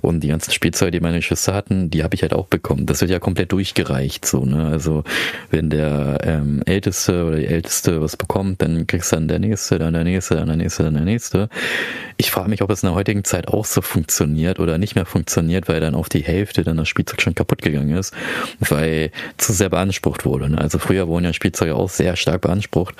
und 0.00 0.20
die 0.20 0.28
ganzen 0.28 0.52
Spielzeuge, 0.52 0.92
die 0.92 1.00
meine 1.00 1.18
Geschwister 1.18 1.54
hatten, 1.54 1.90
die 1.90 2.04
habe 2.04 2.14
ich 2.14 2.22
halt 2.22 2.32
auch 2.32 2.46
bekommen. 2.46 2.86
Das 2.86 3.00
wird 3.00 3.10
ja 3.10 3.18
komplett 3.18 3.50
durchgereicht, 3.50 4.24
so, 4.24 4.44
ne? 4.44 4.66
Also 4.66 5.02
wenn 5.50 5.70
der 5.70 6.18
ähm, 6.22 6.62
Älteste 6.66 7.24
oder 7.24 7.36
die 7.36 7.46
Älteste 7.46 8.00
was 8.00 8.16
bekommt, 8.16 8.62
dann 8.62 8.86
kriegst 8.86 9.10
du 9.10 9.16
dann 9.16 9.28
der 9.28 9.40
Nächste, 9.40 9.78
dann 9.78 9.92
der 9.92 10.04
Nächste, 10.04 10.36
dann 10.36 10.46
der 10.46 10.56
Nächste, 10.56 10.84
dann 10.84 10.94
der 10.94 11.04
Nächste. 11.04 11.48
Ich 12.16 12.30
frage 12.30 12.48
mich, 12.48 12.62
ob 12.62 12.70
es 12.70 12.82
in 12.82 12.88
der 12.88 12.94
heutigen 12.94 13.24
Zeit 13.24 13.48
auch 13.48 13.64
so 13.64 13.82
funktioniert 13.82 14.60
oder 14.60 14.78
nicht 14.78 14.94
mehr 14.94 15.06
funktioniert, 15.06 15.68
weil 15.68 15.80
dann 15.80 15.94
auf 15.94 16.08
die 16.08 16.22
Hälfte 16.22 16.62
dann 16.62 16.76
das 16.76 16.88
Spielzeug 16.88 17.20
schon 17.22 17.34
kaputt 17.34 17.62
gegangen 17.62 17.96
ist, 17.96 18.14
weil 18.60 19.10
zu 19.36 19.52
sehr 19.52 19.70
beansprucht 19.70 20.24
wurde. 20.24 20.48
Ne? 20.48 20.58
Also 20.58 20.78
früher 20.78 21.08
wurden 21.08 21.24
ja 21.24 21.32
Spielzeuge 21.32 21.74
auch 21.74 21.90
sehr 21.90 22.14
stark 22.16 22.42
beansprucht, 22.42 22.94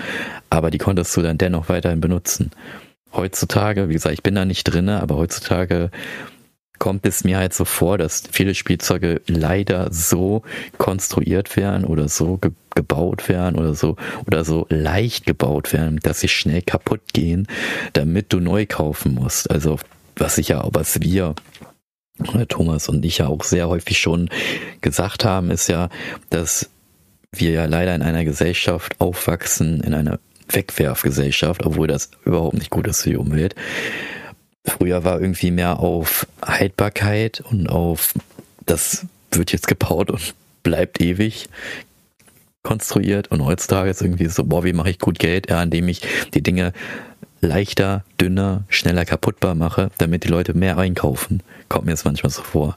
aber 0.48 0.70
die 0.70 0.78
konntest 0.78 1.16
du 1.16 1.22
dann 1.22 1.38
dennoch 1.38 1.68
weiterhin 1.68 2.00
benutzen 2.00 2.50
heutzutage, 3.12 3.88
wie 3.88 3.94
gesagt, 3.94 4.14
ich 4.14 4.22
bin 4.22 4.34
da 4.34 4.44
nicht 4.44 4.64
drinne, 4.64 5.00
aber 5.02 5.16
heutzutage 5.16 5.90
kommt 6.78 7.06
es 7.06 7.24
mir 7.24 7.36
halt 7.36 7.52
so 7.52 7.64
vor, 7.64 7.98
dass 7.98 8.24
viele 8.32 8.54
Spielzeuge 8.54 9.20
leider 9.26 9.92
so 9.92 10.42
konstruiert 10.78 11.56
werden 11.56 11.84
oder 11.84 12.08
so 12.08 12.38
ge 12.38 12.52
gebaut 12.76 13.28
werden 13.28 13.58
oder 13.58 13.74
so 13.74 13.96
oder 14.26 14.44
so 14.44 14.64
leicht 14.70 15.26
gebaut 15.26 15.72
werden, 15.72 15.98
dass 16.04 16.20
sie 16.20 16.28
schnell 16.28 16.62
kaputt 16.62 17.00
gehen, 17.12 17.48
damit 17.94 18.32
du 18.32 18.38
neu 18.38 18.64
kaufen 18.64 19.12
musst. 19.12 19.50
Also 19.50 19.78
was 20.16 20.38
ich 20.38 20.48
ja, 20.48 20.66
was 20.72 21.00
wir 21.00 21.34
Thomas 22.48 22.88
und 22.88 23.04
ich 23.04 23.18
ja 23.18 23.26
auch 23.26 23.42
sehr 23.42 23.68
häufig 23.68 23.98
schon 23.98 24.30
gesagt 24.80 25.24
haben, 25.24 25.50
ist 25.50 25.68
ja, 25.68 25.88
dass 26.30 26.70
wir 27.32 27.50
ja 27.50 27.64
leider 27.66 27.94
in 27.94 28.02
einer 28.02 28.24
Gesellschaft 28.24 29.00
aufwachsen, 29.00 29.80
in 29.80 29.94
einer 29.94 30.20
Wegwerfgesellschaft, 30.50 31.64
obwohl 31.64 31.86
das 31.86 32.10
überhaupt 32.24 32.54
nicht 32.54 32.70
gut 32.70 32.86
ist 32.86 33.02
für 33.02 33.10
die 33.10 33.16
Umwelt. 33.16 33.54
Früher 34.64 35.04
war 35.04 35.20
irgendwie 35.20 35.50
mehr 35.50 35.80
auf 35.80 36.26
Haltbarkeit 36.42 37.40
und 37.40 37.68
auf 37.68 38.14
das 38.66 39.06
wird 39.32 39.52
jetzt 39.52 39.68
gebaut 39.68 40.10
und 40.10 40.34
bleibt 40.62 41.00
ewig 41.00 41.48
konstruiert 42.62 43.28
und 43.30 43.44
heutzutage 43.44 43.90
ist 43.90 44.02
irgendwie 44.02 44.26
so, 44.26 44.44
boah, 44.44 44.64
wie 44.64 44.74
mache 44.74 44.90
ich 44.90 44.98
gut 44.98 45.18
Geld, 45.18 45.48
ja, 45.48 45.62
indem 45.62 45.88
ich 45.88 46.02
die 46.34 46.42
Dinge 46.42 46.72
leichter, 47.40 48.04
dünner, 48.20 48.64
schneller 48.68 49.06
kaputtbar 49.06 49.54
mache, 49.54 49.90
damit 49.98 50.24
die 50.24 50.28
Leute 50.28 50.52
mehr 50.52 50.76
einkaufen. 50.76 51.42
Kommt 51.68 51.86
mir 51.86 51.92
jetzt 51.92 52.04
manchmal 52.04 52.30
so 52.30 52.42
vor. 52.42 52.76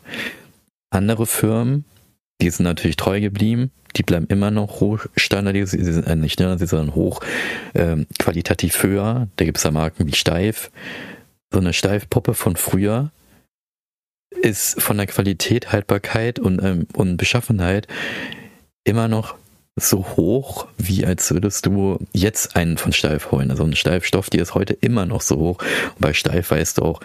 Andere 0.89 1.25
Firmen, 1.25 1.83
die 2.41 2.49
sind 2.49 2.63
natürlich 2.63 2.95
treu 2.95 3.19
geblieben, 3.19 3.71
die 3.95 4.03
bleiben 4.03 4.27
immer 4.27 4.51
noch 4.51 4.79
hoch 4.79 5.05
standardisiert, 5.15 5.83
sie 5.83 5.93
sind 5.93 6.07
äh, 6.07 6.15
nicht 6.15 6.33
standardisiert, 6.33 6.69
sondern 6.69 6.95
hoch 6.95 7.21
ähm, 7.73 8.07
qualitativ 8.19 8.81
höher. 8.83 9.27
Da 9.35 9.45
gibt 9.45 9.57
es 9.57 9.63
ja 9.63 9.71
Marken 9.71 10.07
wie 10.07 10.15
Steif. 10.15 10.71
So 11.51 11.59
eine 11.59 11.73
Steifpuppe 11.73 12.33
von 12.33 12.55
früher 12.55 13.11
ist 14.41 14.81
von 14.81 14.97
der 14.97 15.07
Qualität, 15.07 15.71
Haltbarkeit 15.71 16.39
und, 16.39 16.61
ähm, 16.63 16.87
und 16.93 17.17
Beschaffenheit 17.17 17.87
immer 18.83 19.07
noch 19.07 19.35
so 19.75 20.05
hoch, 20.17 20.67
wie 20.77 21.05
als 21.05 21.31
würdest 21.31 21.65
du 21.65 21.99
jetzt 22.13 22.55
einen 22.55 22.77
von 22.77 22.93
Steif 22.93 23.31
holen. 23.31 23.49
Also 23.49 23.63
ein 23.63 23.75
Steifstoff, 23.75 24.29
die 24.29 24.37
ist 24.37 24.53
heute 24.53 24.73
immer 24.73 25.05
noch 25.05 25.21
so 25.21 25.37
hoch. 25.37 25.59
Und 25.95 25.99
bei 25.99 26.13
Steif 26.13 26.51
weißt 26.51 26.77
du 26.77 26.83
auch, 26.83 26.99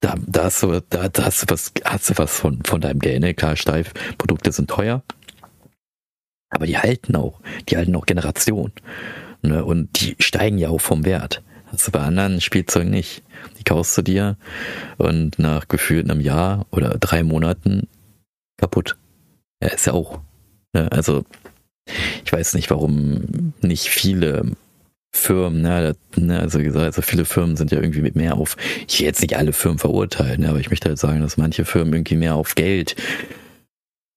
da, 0.00 0.16
da, 0.26 0.44
hast 0.44 0.62
du, 0.62 0.82
da, 0.90 1.08
da 1.08 1.24
hast 1.24 1.42
du 1.42 1.46
was, 1.48 1.72
hast 1.84 2.10
du 2.10 2.14
was 2.18 2.38
von, 2.38 2.62
von 2.64 2.80
deinem 2.80 2.98
Geld. 2.98 3.20
Ne? 3.20 3.32
Klar, 3.32 3.56
Steifprodukte 3.56 4.52
sind 4.52 4.68
teuer, 4.68 5.02
aber 6.54 6.66
die 6.66 6.78
halten 6.78 7.16
auch. 7.16 7.40
Die 7.68 7.76
halten 7.76 7.94
auch 7.96 8.06
Generationen. 8.06 8.72
Ne? 9.42 9.64
Und 9.64 10.00
die 10.00 10.16
steigen 10.18 10.58
ja 10.58 10.68
auch 10.70 10.80
vom 10.80 11.04
Wert. 11.04 11.42
Das 11.70 11.82
ist 11.82 11.90
bei 11.90 12.00
anderen 12.00 12.40
Spielzeugen 12.40 12.90
nicht. 12.90 13.22
Die 13.58 13.64
kaufst 13.64 13.98
du 13.98 14.02
dir 14.02 14.36
und 14.96 15.38
nach 15.38 15.68
gefühlt 15.68 16.08
einem 16.08 16.20
Jahr 16.20 16.66
oder 16.70 16.96
drei 16.98 17.22
Monaten 17.22 17.88
kaputt. 18.56 18.96
Ja, 19.62 19.68
ist 19.68 19.86
ja 19.86 19.92
auch. 19.92 20.20
Ne? 20.72 20.90
Also 20.92 21.24
ich 22.24 22.32
weiß 22.32 22.54
nicht, 22.54 22.70
warum 22.70 23.52
nicht 23.60 23.88
viele 23.88 24.52
Firmen, 25.14 25.62
ne, 25.62 25.94
ne, 26.16 26.40
also 26.40 26.58
wie 26.58 26.64
gesagt, 26.64 26.84
also 26.84 27.02
viele 27.02 27.24
Firmen 27.24 27.56
sind 27.56 27.70
ja 27.70 27.78
irgendwie 27.78 28.00
mit 28.00 28.16
mehr 28.16 28.36
auf, 28.36 28.56
ich 28.88 28.98
will 28.98 29.06
jetzt 29.06 29.22
nicht 29.22 29.36
alle 29.36 29.52
Firmen 29.52 29.78
verurteilen, 29.78 30.40
ne, 30.40 30.48
aber 30.48 30.58
ich 30.58 30.70
möchte 30.70 30.88
halt 30.88 30.98
sagen, 30.98 31.20
dass 31.20 31.36
manche 31.36 31.64
Firmen 31.64 31.94
irgendwie 31.94 32.16
mehr 32.16 32.34
auf 32.34 32.56
Geld 32.56 32.96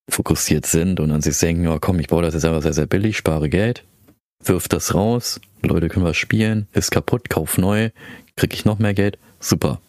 fokussiert 0.10 0.66
sind 0.66 1.00
und 1.00 1.10
dann 1.10 1.22
sich 1.22 1.38
denken, 1.38 1.64
ja 1.64 1.80
komm, 1.80 2.00
ich 2.00 2.08
baue 2.08 2.24
das 2.24 2.34
jetzt 2.34 2.46
einfach 2.46 2.62
sehr, 2.62 2.74
sehr 2.74 2.88
billig, 2.88 3.18
spare 3.18 3.50
Geld, 3.50 3.84
wirf 4.44 4.68
das 4.68 4.94
raus, 4.94 5.40
Leute 5.62 5.90
können 5.90 6.06
was 6.06 6.18
spielen, 6.18 6.68
ist 6.74 6.92
kaputt, 6.92 7.30
kauf 7.30 7.58
neu, 7.58 7.90
krieg 8.36 8.54
ich 8.54 8.66
noch 8.66 8.80
mehr 8.80 8.94
Geld, 8.94 9.18
super. 9.40 9.82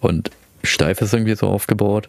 Und 0.00 0.30
Steif 0.62 1.00
ist 1.00 1.12
irgendwie 1.12 1.34
so 1.34 1.48
aufgebaut, 1.48 2.08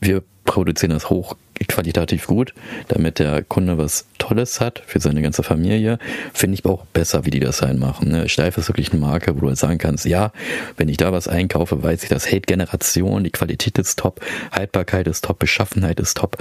wir 0.00 0.22
produzieren 0.44 0.92
das 0.92 1.10
hochqualitativ 1.10 2.26
gut, 2.26 2.54
damit 2.88 3.18
der 3.18 3.42
Kunde 3.42 3.78
was 3.78 4.06
Tolles 4.18 4.60
hat 4.60 4.82
für 4.86 5.00
seine 5.00 5.22
ganze 5.22 5.42
Familie. 5.42 5.98
Finde 6.32 6.54
ich 6.54 6.64
auch 6.64 6.84
besser, 6.86 7.24
wie 7.24 7.30
die 7.30 7.40
das 7.40 7.58
sein 7.58 7.78
machen. 7.78 8.10
Ne? 8.10 8.28
Steif 8.28 8.56
ist 8.58 8.68
wirklich 8.68 8.92
eine 8.92 9.00
Marke, 9.00 9.34
wo 9.34 9.40
du 9.40 9.48
halt 9.48 9.58
sagen 9.58 9.78
kannst, 9.78 10.04
ja, 10.04 10.32
wenn 10.76 10.88
ich 10.88 10.96
da 10.96 11.12
was 11.12 11.28
einkaufe, 11.28 11.82
weiß 11.82 12.02
ich, 12.02 12.08
das 12.08 12.30
hält 12.30 12.46
Generation, 12.46 13.24
die 13.24 13.30
Qualität 13.30 13.78
ist 13.78 13.98
top, 13.98 14.20
Haltbarkeit 14.52 15.06
ist 15.06 15.24
top, 15.24 15.38
Beschaffenheit 15.38 16.00
ist 16.00 16.16
top. 16.16 16.38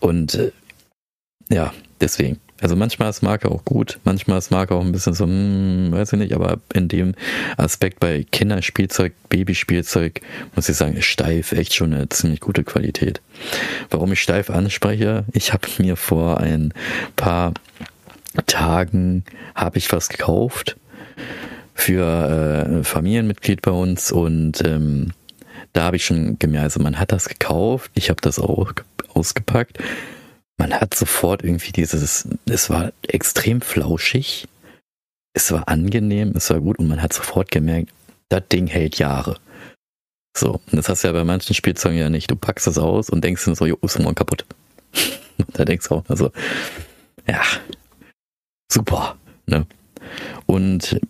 Und 0.00 0.34
äh, 0.34 0.52
ja, 1.50 1.72
deswegen. 2.00 2.40
Also 2.60 2.74
manchmal 2.74 3.10
ist 3.10 3.22
Marke 3.22 3.50
auch 3.50 3.64
gut, 3.64 3.98
manchmal 4.04 4.38
ist 4.38 4.50
Marke 4.50 4.74
auch 4.74 4.80
ein 4.80 4.92
bisschen 4.92 5.12
so, 5.12 5.24
hm, 5.24 5.92
weiß 5.92 6.14
ich 6.14 6.18
nicht, 6.18 6.34
aber 6.34 6.58
in 6.72 6.88
dem 6.88 7.14
Aspekt 7.56 8.00
bei 8.00 8.24
Kinderspielzeug, 8.30 9.12
Babyspielzeug, 9.28 10.22
muss 10.54 10.68
ich 10.68 10.76
sagen, 10.76 10.96
ist 10.96 11.04
steif 11.04 11.52
echt 11.52 11.74
schon 11.74 11.92
eine 11.92 12.08
ziemlich 12.08 12.40
gute 12.40 12.64
Qualität. 12.64 13.20
Warum 13.90 14.12
ich 14.12 14.22
steif 14.22 14.48
anspreche, 14.48 15.24
ich 15.32 15.52
habe 15.52 15.68
mir 15.78 15.96
vor 15.96 16.40
ein 16.40 16.72
paar 17.16 17.52
Tagen, 18.46 19.24
habe 19.54 19.78
ich 19.78 19.92
was 19.92 20.08
gekauft 20.08 20.76
für 21.74 22.80
äh, 22.80 22.84
Familienmitglied 22.84 23.60
bei 23.60 23.70
uns 23.70 24.10
und 24.10 24.62
ähm, 24.64 25.12
da 25.74 25.84
habe 25.84 25.96
ich 25.96 26.06
schon 26.06 26.38
gemerkt, 26.38 26.64
also 26.64 26.80
man 26.80 26.98
hat 26.98 27.12
das 27.12 27.28
gekauft, 27.28 27.90
ich 27.94 28.08
habe 28.08 28.20
das 28.22 28.38
auch 28.38 28.72
ausgepackt 29.12 29.78
man 30.58 30.72
hat 30.72 30.94
sofort 30.94 31.44
irgendwie 31.44 31.72
dieses, 31.72 32.26
es 32.46 32.70
war 32.70 32.92
extrem 33.06 33.60
flauschig, 33.60 34.48
es 35.34 35.52
war 35.52 35.68
angenehm, 35.68 36.32
es 36.34 36.50
war 36.50 36.60
gut 36.60 36.78
und 36.78 36.88
man 36.88 37.02
hat 37.02 37.12
sofort 37.12 37.50
gemerkt, 37.50 37.90
das 38.28 38.48
Ding 38.48 38.66
hält 38.66 38.98
Jahre. 38.98 39.38
So, 40.36 40.60
und 40.70 40.72
das 40.72 40.88
hast 40.88 41.02
du 41.02 41.08
ja 41.08 41.12
bei 41.12 41.24
manchen 41.24 41.54
Spielzeugen 41.54 41.98
ja 41.98 42.10
nicht. 42.10 42.30
Du 42.30 42.36
packst 42.36 42.66
es 42.66 42.76
aus 42.76 43.08
und 43.08 43.24
denkst 43.24 43.44
dir 43.44 43.54
so, 43.54 43.64
jo, 43.64 43.78
ist 43.82 43.98
morgen 43.98 44.14
kaputt. 44.14 44.44
da 45.52 45.64
denkst 45.64 45.88
du 45.88 45.96
auch, 45.96 46.04
also, 46.08 46.30
ja, 47.26 47.42
super, 48.70 49.16
ne? 49.46 49.66
Und 50.46 51.00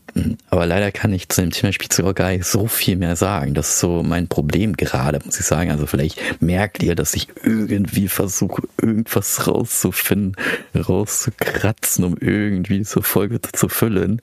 aber 0.48 0.66
leider 0.66 0.92
kann 0.92 1.12
ich 1.12 1.28
zu 1.28 1.42
dem 1.42 1.50
Thema 1.50 1.72
Spielzeug 1.72 2.16
gar 2.16 2.30
nicht 2.30 2.46
so 2.46 2.66
viel 2.66 2.96
mehr 2.96 3.16
sagen. 3.16 3.54
Das 3.54 3.68
ist 3.68 3.80
so 3.80 4.02
mein 4.02 4.28
Problem 4.28 4.74
gerade, 4.74 5.20
muss 5.24 5.38
ich 5.38 5.46
sagen. 5.46 5.70
Also 5.70 5.86
vielleicht 5.86 6.40
merkt 6.40 6.82
ihr, 6.82 6.94
dass 6.94 7.14
ich 7.14 7.28
irgendwie 7.42 8.08
versuche, 8.08 8.62
irgendwas 8.80 9.46
rauszufinden, 9.46 10.36
rauszukratzen, 10.74 12.04
um 12.04 12.16
irgendwie 12.18 12.78
diese 12.78 13.02
Folge 13.02 13.40
zu 13.40 13.68
füllen. 13.68 14.22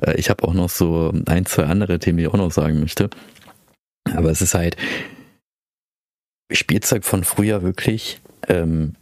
Äh, 0.00 0.16
ich 0.16 0.30
habe 0.30 0.44
auch 0.44 0.54
noch 0.54 0.70
so 0.70 1.12
ein, 1.26 1.46
zwei 1.46 1.64
andere 1.64 1.98
Themen, 1.98 2.18
die 2.18 2.24
ich 2.24 2.30
auch 2.30 2.38
noch 2.38 2.52
sagen 2.52 2.80
möchte. 2.80 3.10
Aber 4.14 4.30
es 4.30 4.40
ist 4.40 4.54
halt 4.54 4.76
Spielzeug 6.50 7.04
von 7.04 7.24
früher 7.24 7.62
wirklich 7.62 8.20
ähm, 8.48 8.94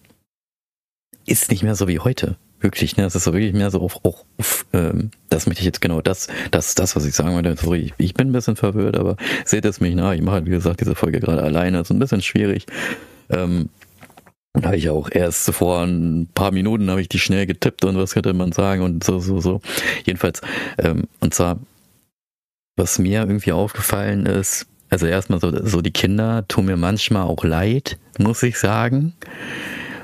ist 1.27 1.51
nicht 1.51 1.63
mehr 1.63 1.75
so 1.75 1.89
wie 1.89 2.01
heute 2.01 2.37
wirklich, 2.65 2.97
ne, 2.97 3.05
das 3.05 3.15
ist 3.15 3.25
so 3.25 3.33
wirklich 3.33 3.53
mehr 3.53 3.71
so 3.71 3.81
auf, 3.81 4.05
auf, 4.05 4.25
auf 4.39 4.67
ähm, 4.73 5.11
das 5.31 5.47
möchte 5.47 5.61
ich 5.61 5.67
jetzt 5.67 5.81
genau 5.81 6.01
das, 6.01 6.27
das 6.51 6.75
das, 6.75 6.97
was 6.97 7.05
ich 7.05 7.15
sagen 7.15 7.35
wollte. 7.35 7.55
Sorry, 7.57 7.81
ich, 7.81 7.95
ich 7.99 8.15
bin 8.15 8.31
ein 8.31 8.33
bisschen 8.33 8.57
verwirrt, 8.57 8.97
aber 8.97 9.17
seht 9.45 9.65
es 9.65 9.81
mich 9.81 9.95
nach. 9.95 10.13
Ich 10.13 10.23
mache 10.23 10.37
halt, 10.37 10.47
wie 10.47 10.51
gesagt, 10.51 10.81
diese 10.81 10.97
Folge 10.97 11.21
gerade 11.21 11.43
alleine. 11.43 11.79
Das 11.79 11.89
ist 11.89 11.93
ein 11.93 12.01
bisschen 12.01 12.23
schwierig. 12.23 12.67
Ähm, 13.31 13.69
und 14.55 14.67
habe 14.67 14.77
ich 14.77 14.89
auch 14.89 15.11
erst 15.11 15.51
vor 15.53 15.83
ein 15.83 16.29
paar 16.33 16.53
Minuten 16.53 16.89
habe 16.91 17.01
ich 17.01 17.09
die 17.09 17.19
schnell 17.19 17.47
getippt 17.47 17.85
und 17.85 17.97
was 17.97 18.15
könnte 18.15 18.33
man 18.35 18.53
sagen 18.53 18.83
und 18.83 19.03
so, 19.03 19.19
so, 19.19 19.41
so. 19.41 19.61
Jedenfalls, 20.05 20.41
ähm, 20.79 21.05
und 21.21 21.35
zwar, 21.35 21.59
was 22.77 22.99
mir 22.99 23.21
irgendwie 23.21 23.53
aufgefallen 23.53 24.27
ist, 24.27 24.67
also 24.91 25.07
erstmal 25.07 25.41
so, 25.41 25.67
so 25.67 25.81
die 25.81 25.91
Kinder 25.91 26.47
tun 26.47 26.67
mir 26.67 26.77
manchmal 26.77 27.25
auch 27.25 27.43
leid, 27.43 27.99
muss 28.19 28.45
ich 28.45 28.59
sagen, 28.59 29.15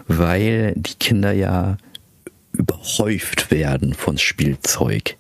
weil 0.08 0.74
die 0.76 0.94
Kinder 0.94 1.30
ja 1.30 1.76
überhäuft 2.60 3.50
werden 3.50 3.94
von 3.94 4.18
Spielzeug. 4.18 5.16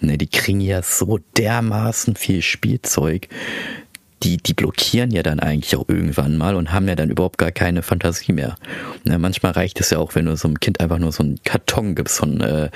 Ne, 0.00 0.16
die 0.16 0.28
kriegen 0.28 0.60
ja 0.60 0.82
so 0.82 1.18
dermaßen 1.36 2.16
viel 2.16 2.42
Spielzeug. 2.42 3.28
Die, 4.22 4.38
die 4.38 4.54
blockieren 4.54 5.10
ja 5.10 5.22
dann 5.22 5.40
eigentlich 5.40 5.76
auch 5.76 5.88
irgendwann 5.88 6.38
mal 6.38 6.54
und 6.54 6.72
haben 6.72 6.88
ja 6.88 6.94
dann 6.94 7.10
überhaupt 7.10 7.36
gar 7.36 7.52
keine 7.52 7.82
Fantasie 7.82 8.32
mehr. 8.32 8.56
Ne, 9.04 9.18
manchmal 9.18 9.52
reicht 9.52 9.78
es 9.80 9.90
ja 9.90 9.98
auch, 9.98 10.14
wenn 10.14 10.24
du 10.24 10.36
so 10.36 10.48
einem 10.48 10.60
Kind 10.60 10.80
einfach 10.80 10.98
nur 10.98 11.12
so 11.12 11.22
einen 11.22 11.38
Karton 11.44 11.94
gibst 11.94 12.18
von, 12.18 12.40
äh, 12.40 12.70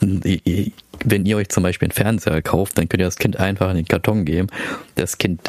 wenn 0.00 1.26
ihr 1.26 1.36
euch 1.36 1.48
zum 1.50 1.62
Beispiel 1.62 1.86
einen 1.86 1.92
Fernseher 1.92 2.40
kauft, 2.42 2.78
dann 2.78 2.88
könnt 2.88 3.02
ihr 3.02 3.06
das 3.06 3.18
Kind 3.18 3.38
einfach 3.38 3.70
in 3.70 3.76
den 3.76 3.88
Karton 3.88 4.24
geben. 4.24 4.48
Das 4.94 5.18
Kind 5.18 5.40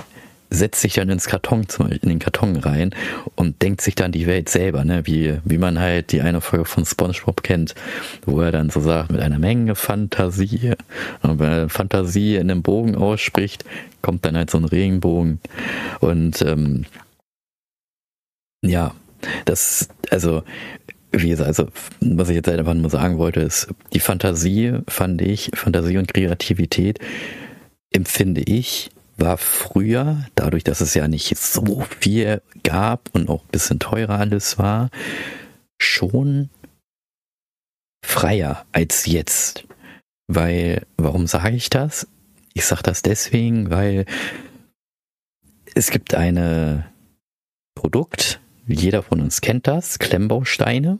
setzt 0.53 0.81
sich 0.81 0.93
dann 0.93 1.10
ins 1.10 1.25
Karton, 1.25 1.65
in 2.01 2.10
den 2.10 2.19
Karton 2.19 2.55
rein 2.57 2.91
und 3.36 3.62
denkt 3.62 3.81
sich 3.81 3.95
dann 3.95 4.12
die 4.12 4.27
Welt 4.27 4.50
selber, 4.50 4.83
ne? 4.83 5.05
wie, 5.05 5.39
wie 5.43 5.57
man 5.57 5.79
halt 5.79 6.12
die 6.12 6.22
eine 6.22 6.41
Folge 6.41 6.65
von 6.65 6.86
SpongeBob 6.86 7.43
kennt, 7.43 7.74
wo 8.25 8.39
er 8.41 8.51
dann 8.51 8.69
so 8.69 8.79
sagt, 8.79 9.12
mit 9.12 9.22
einer 9.22 9.39
Menge 9.39 9.75
Fantasie, 9.75 10.74
und 11.22 11.39
wenn 11.39 11.51
er 11.51 11.69
Fantasie 11.69 12.36
in 12.36 12.51
einem 12.51 12.62
Bogen 12.62 12.95
ausspricht, 12.95 13.65
kommt 14.01 14.25
dann 14.25 14.38
halt 14.38 14.51
so 14.51 14.60
ein 14.60 14.65
Regenbogen 14.65 15.39
und 16.00 16.41
ähm, 16.41 16.86
ja, 18.62 18.93
das, 19.45 19.89
also 20.10 20.43
wie 21.12 21.29
gesagt, 21.29 21.48
also 21.48 21.67
was 22.00 22.29
ich 22.29 22.36
jetzt 22.36 22.48
halt 22.48 22.60
einfach 22.60 22.74
nur 22.74 22.89
sagen 22.89 23.17
wollte, 23.17 23.41
ist, 23.41 23.67
die 23.93 24.00
Fantasie 24.00 24.79
fand 24.88 25.22
ich, 25.22 25.51
Fantasie 25.53 25.98
und 25.98 26.13
Kreativität 26.13 27.00
empfinde 27.91 28.41
ich 28.41 28.89
war 29.17 29.38
früher, 29.38 30.25
dadurch, 30.36 30.63
dass 30.63 30.82
es 30.82 30.93
ja 30.93 31.08
nicht 31.08 31.38
so 31.38 31.86
viel 32.00 32.41
gab 32.63 33.10
und 33.13 33.29
auch 33.29 33.43
ein 33.43 33.51
bisschen 33.51 33.79
teurer 33.79 34.20
alles 34.20 34.58
war, 34.58 34.89
schon 35.79 36.50
freier 38.03 38.65
als 38.72 39.05
jetzt. 39.05 39.65
Weil, 40.27 40.86
warum 40.98 41.27
sage 41.27 41.55
ich 41.55 41.70
das? 41.70 42.08
Ich 42.53 42.65
sage 42.65 42.84
das 42.84 43.01
deswegen, 43.01 43.70
weil 43.70 44.05
es 45.75 45.89
gibt 45.89 46.13
eine 46.13 46.86
Produkt, 47.75 48.39
jeder 48.67 49.03
von 49.03 49.20
uns 49.20 49.41
kennt 49.41 49.67
das, 49.67 50.00
Klemmbausteine. 50.00 51.00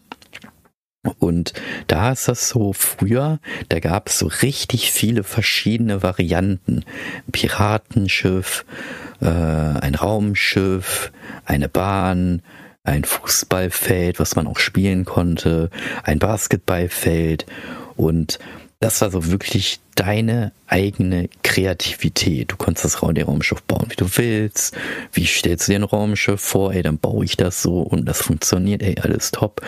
Und 1.20 1.54
da 1.88 2.14
ist 2.14 2.30
das 2.30 2.48
so 2.48 2.72
früher, 2.72 3.40
da 3.68 3.80
gab 3.80 4.08
es 4.08 4.20
so 4.20 4.28
richtig 4.28 4.92
viele 4.92 5.24
verschiedene 5.24 6.02
Varianten. 6.02 6.86
Ein 7.28 7.32
Piratenschiff, 7.32 8.66
äh, 9.22 9.28
ein 9.28 9.96
Raumschiff, 9.96 11.12
eine 11.46 11.68
Bahn, 11.68 12.42
ein 12.86 13.04
Fußballfeld, 13.04 14.20
was 14.20 14.36
man 14.36 14.48
auch 14.48 14.60
spielen 14.60 15.04
konnte, 15.04 15.70
ein 16.04 16.20
Basketballfeld 16.20 17.46
und 17.96 18.40
das 18.84 19.00
war 19.00 19.12
so 19.12 19.32
wirklich 19.32 19.80
deine 19.96 20.52
eigene 20.68 21.30
Kreativität. 21.42 22.52
Du 22.52 22.58
konntest 22.58 22.84
das 22.84 23.02
Raumschiff 23.02 23.64
bauen, 23.64 23.86
wie 23.88 23.96
du 23.96 24.06
willst. 24.18 24.76
Wie 25.14 25.26
stellst 25.26 25.68
du 25.68 25.72
dir 25.72 25.80
ein 25.80 25.84
Raumschiff 25.84 26.42
vor? 26.42 26.74
Ey, 26.74 26.82
dann 26.82 26.98
baue 26.98 27.24
ich 27.24 27.38
das 27.38 27.62
so 27.62 27.80
und 27.80 28.06
das 28.06 28.22
funktioniert, 28.22 28.84
ey, 28.84 28.98
alles 29.00 29.32
top. 29.32 29.62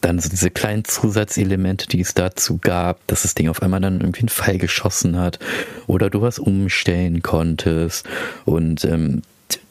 Dann 0.00 0.18
so 0.18 0.30
diese 0.30 0.50
kleinen 0.50 0.86
Zusatzelemente, 0.86 1.86
die 1.86 2.00
es 2.00 2.14
dazu 2.14 2.56
gab, 2.56 3.06
dass 3.08 3.22
das 3.22 3.34
Ding 3.34 3.50
auf 3.50 3.62
einmal 3.62 3.80
dann 3.80 4.00
irgendwie 4.00 4.20
einen 4.20 4.30
Pfeil 4.30 4.56
geschossen 4.56 5.18
hat 5.18 5.38
oder 5.86 6.08
du 6.08 6.22
was 6.22 6.38
umstellen 6.38 7.20
konntest. 7.20 8.08
Und 8.46 8.86
ähm, 8.86 9.20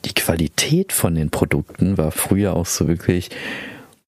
die 0.05 0.13
Qualität 0.13 0.93
von 0.93 1.15
den 1.15 1.31
Produkten 1.31 1.97
war 1.97 2.11
früher 2.11 2.55
auch 2.55 2.67
so 2.67 2.87
wirklich, 2.87 3.31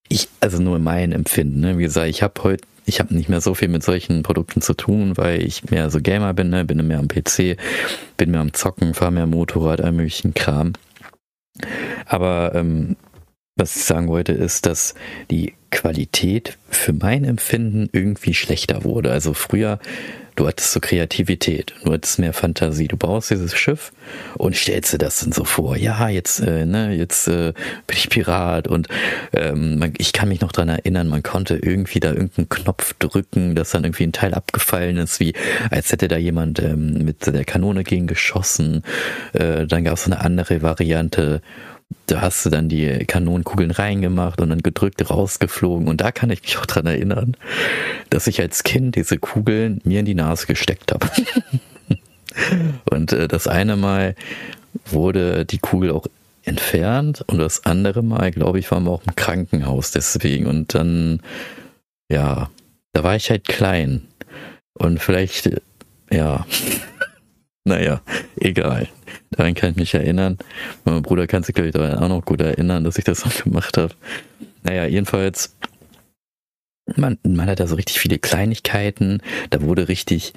ich, 0.08 0.28
also 0.40 0.62
nur 0.62 0.78
mein 0.78 1.12
Empfinden, 1.14 1.62
ne? 1.62 1.80
wie 1.80 1.84
gesagt, 1.84 2.10
ich 2.10 2.22
habe 2.22 2.44
heute 2.44 2.68
ich 2.86 3.00
habe 3.00 3.14
nicht 3.14 3.30
mehr 3.30 3.42
so 3.42 3.54
viel 3.54 3.68
mit 3.68 3.84
solchen 3.84 4.24
Produkten 4.24 4.62
zu 4.62 4.74
tun, 4.74 5.18
weil 5.18 5.44
ich 5.44 5.70
mehr 5.70 5.90
so 5.90 6.00
Gamer 6.00 6.34
bin, 6.34 6.50
ne? 6.50 6.66
bin 6.66 6.86
mehr 6.88 7.00
am 7.00 7.08
PC, 7.08 7.58
bin 8.18 8.32
mehr 8.32 8.42
am 8.42 8.54
Zocken, 8.54 8.94
fahre 8.94 9.12
mehr 9.12 9.28
Motorrad, 9.28 9.82
all 9.82 9.92
möglichen 9.92 10.34
Kram. 10.34 10.74
Aber 12.06 12.54
ähm, 12.56 12.96
was 13.56 13.76
ich 13.76 13.84
sagen 13.84 14.08
wollte, 14.08 14.32
ist, 14.32 14.66
dass 14.66 14.96
die 15.30 15.54
Qualität 15.70 16.58
für 16.70 16.94
mein 16.94 17.24
Empfinden 17.24 17.90
irgendwie 17.92 18.34
schlechter 18.34 18.84
wurde. 18.84 19.12
Also 19.12 19.34
früher 19.34 19.80
Du 20.36 20.48
hattest 20.48 20.72
so 20.72 20.80
Kreativität, 20.80 21.74
du 21.84 21.94
hattest 21.94 22.18
mehr 22.18 22.34
Fantasie. 22.34 22.88
Du 22.88 22.98
baust 22.98 23.30
dieses 23.30 23.56
Schiff 23.56 23.92
und 24.36 24.56
stellst 24.56 24.94
dir 24.94 24.98
das 24.98 25.20
dann 25.20 25.32
so 25.32 25.44
vor. 25.44 25.78
Ja, 25.78 26.10
jetzt, 26.10 26.40
äh, 26.40 26.66
ne, 26.66 26.94
jetzt 26.94 27.28
äh, 27.28 27.54
bin 27.86 27.98
ich 27.98 28.10
Pirat 28.10 28.68
und 28.68 28.88
ähm, 29.34 29.78
man, 29.78 29.94
ich 29.98 30.12
kann 30.12 30.30
mich 30.30 30.42
noch 30.42 30.52
dran 30.52 30.70
erinnern, 30.70 31.08
man 31.08 31.22
konnte 31.22 31.56
irgendwie 31.56 32.00
da 32.00 32.10
irgendeinen 32.10 32.50
Knopf 32.50 32.94
drücken, 32.98 33.56
dass 33.56 33.72
dann 33.72 33.84
irgendwie 33.84 34.04
ein 34.04 34.14
Teil 34.14 34.34
abgefallen 34.34 34.98
ist, 34.98 35.20
wie 35.20 35.34
als 35.70 35.92
hätte 35.92 36.08
da 36.08 36.18
jemand 36.18 36.60
ähm, 36.60 37.06
mit 37.06 37.28
der 37.28 37.46
Kanone 37.46 37.84
gegen 37.84 38.08
geschossen. 38.08 38.84
Äh, 39.34 39.68
dann 39.68 39.84
gab 39.84 39.94
es 39.94 40.06
eine 40.06 40.22
andere 40.22 40.62
Variante 40.62 41.42
da 42.08 42.22
hast 42.22 42.46
du 42.46 42.50
dann 42.50 42.70
die 42.70 43.06
Kanonenkugeln 43.06 43.72
reingemacht 43.72 44.42
und 44.42 44.50
dann 44.50 44.62
gedrückt 44.62 45.10
rausgeflogen. 45.10 45.88
Und 45.88 46.02
da 46.02 46.12
kann 46.12 46.30
ich 46.30 46.42
mich 46.42 46.58
auch 46.58 46.66
dran 46.66 46.86
erinnern, 46.86 47.36
dass 48.10 48.28
ich 48.28 48.42
als 48.42 48.64
Kind 48.64 48.96
diese 48.96 49.18
Kugeln 49.18 49.82
mir 49.84 50.00
in 50.00 50.06
die 50.06 50.16
Nase 50.16 50.48
gesteckt 50.48 50.92
habe. 50.92 51.08
und 52.90 53.14
äh, 53.14 53.28
das 53.28 53.48
eine 53.48 53.76
Mal 53.76 54.16
wurde 54.86 55.46
die 55.46 55.60
Kugel 55.60 55.92
auch 55.92 56.08
entfernt 56.44 57.24
und 57.28 57.38
das 57.38 57.66
andere 57.66 58.04
Mal, 58.04 58.32
glaube 58.32 58.60
ich, 58.60 58.70
waren 58.72 58.84
wir 58.84 58.92
auch 58.92 59.04
im 59.06 59.16
Krankenhaus 59.16 59.92
deswegen. 59.92 60.46
Und 60.48 60.76
dann, 60.76 61.22
ja, 62.10 62.50
da 62.92 63.04
war 63.04 63.16
ich 63.16 63.30
halt 63.30 63.46
klein. 63.46 64.02
Und 64.74 65.00
vielleicht, 65.00 65.50
ja, 66.12 66.46
naja, 67.66 68.02
egal. 68.40 68.90
Daran 69.32 69.56
kann 69.56 69.72
ich 69.72 69.76
mich 69.78 69.94
erinnern. 69.94 70.38
Mein 70.84 71.02
Bruder 71.02 71.28
kann 71.28 71.44
sich, 71.44 71.56
glaube 71.56 71.70
ich, 71.70 71.74
daran 71.74 71.98
auch 71.98 72.10
noch 72.10 72.26
gut 72.26 72.42
erinnern, 72.42 72.84
dass 72.84 72.98
ich 72.98 73.06
das 73.06 73.26
auch 73.26 73.44
gemacht 73.44 73.78
habe. 73.78 73.94
Naja, 74.64 74.86
jedenfalls, 74.86 75.56
man, 76.96 77.18
man 77.24 77.48
hat 77.48 77.60
da 77.60 77.68
so 77.68 77.76
richtig 77.76 78.00
viele 78.00 78.20
Kleinigkeiten. 78.20 79.22
Da 79.50 79.62
wurde 79.62 79.88
richtig, 79.88 80.34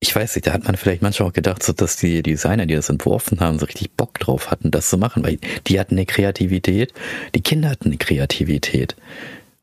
ich 0.00 0.14
weiß 0.14 0.34
nicht, 0.34 0.46
da 0.46 0.52
hat 0.52 0.64
man 0.64 0.76
vielleicht 0.76 1.02
manchmal 1.02 1.28
auch 1.28 1.32
gedacht, 1.32 1.62
so, 1.62 1.72
dass 1.72 1.96
die 1.96 2.22
Designer, 2.22 2.66
die 2.66 2.74
das 2.74 2.88
entworfen 2.88 3.40
haben, 3.40 3.58
so 3.58 3.66
richtig 3.66 3.92
Bock 3.92 4.18
drauf 4.18 4.50
hatten, 4.50 4.70
das 4.70 4.90
zu 4.90 4.98
machen, 4.98 5.22
weil 5.22 5.38
die 5.66 5.78
hatten 5.78 5.94
eine 5.94 6.06
Kreativität, 6.06 6.92
die 7.34 7.40
Kinder 7.40 7.70
hatten 7.70 7.86
eine 7.86 7.98
Kreativität. 7.98 8.96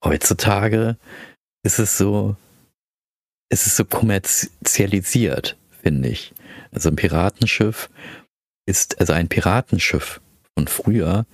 Heutzutage 0.04 0.96
ist 1.64 1.80
es 1.80 1.98
so, 1.98 2.36
ist 3.50 3.68
es 3.68 3.76
so 3.76 3.84
kommerzialisiert, 3.84 5.58
finde 5.82 6.10
ich. 6.10 6.35
Also 6.76 6.90
ein 6.90 6.96
Piratenschiff 6.96 7.90
ist, 8.68 9.00
also 9.00 9.14
ein 9.14 9.30
Piratenschiff 9.30 10.22
von 10.58 10.68
früher 10.68 11.26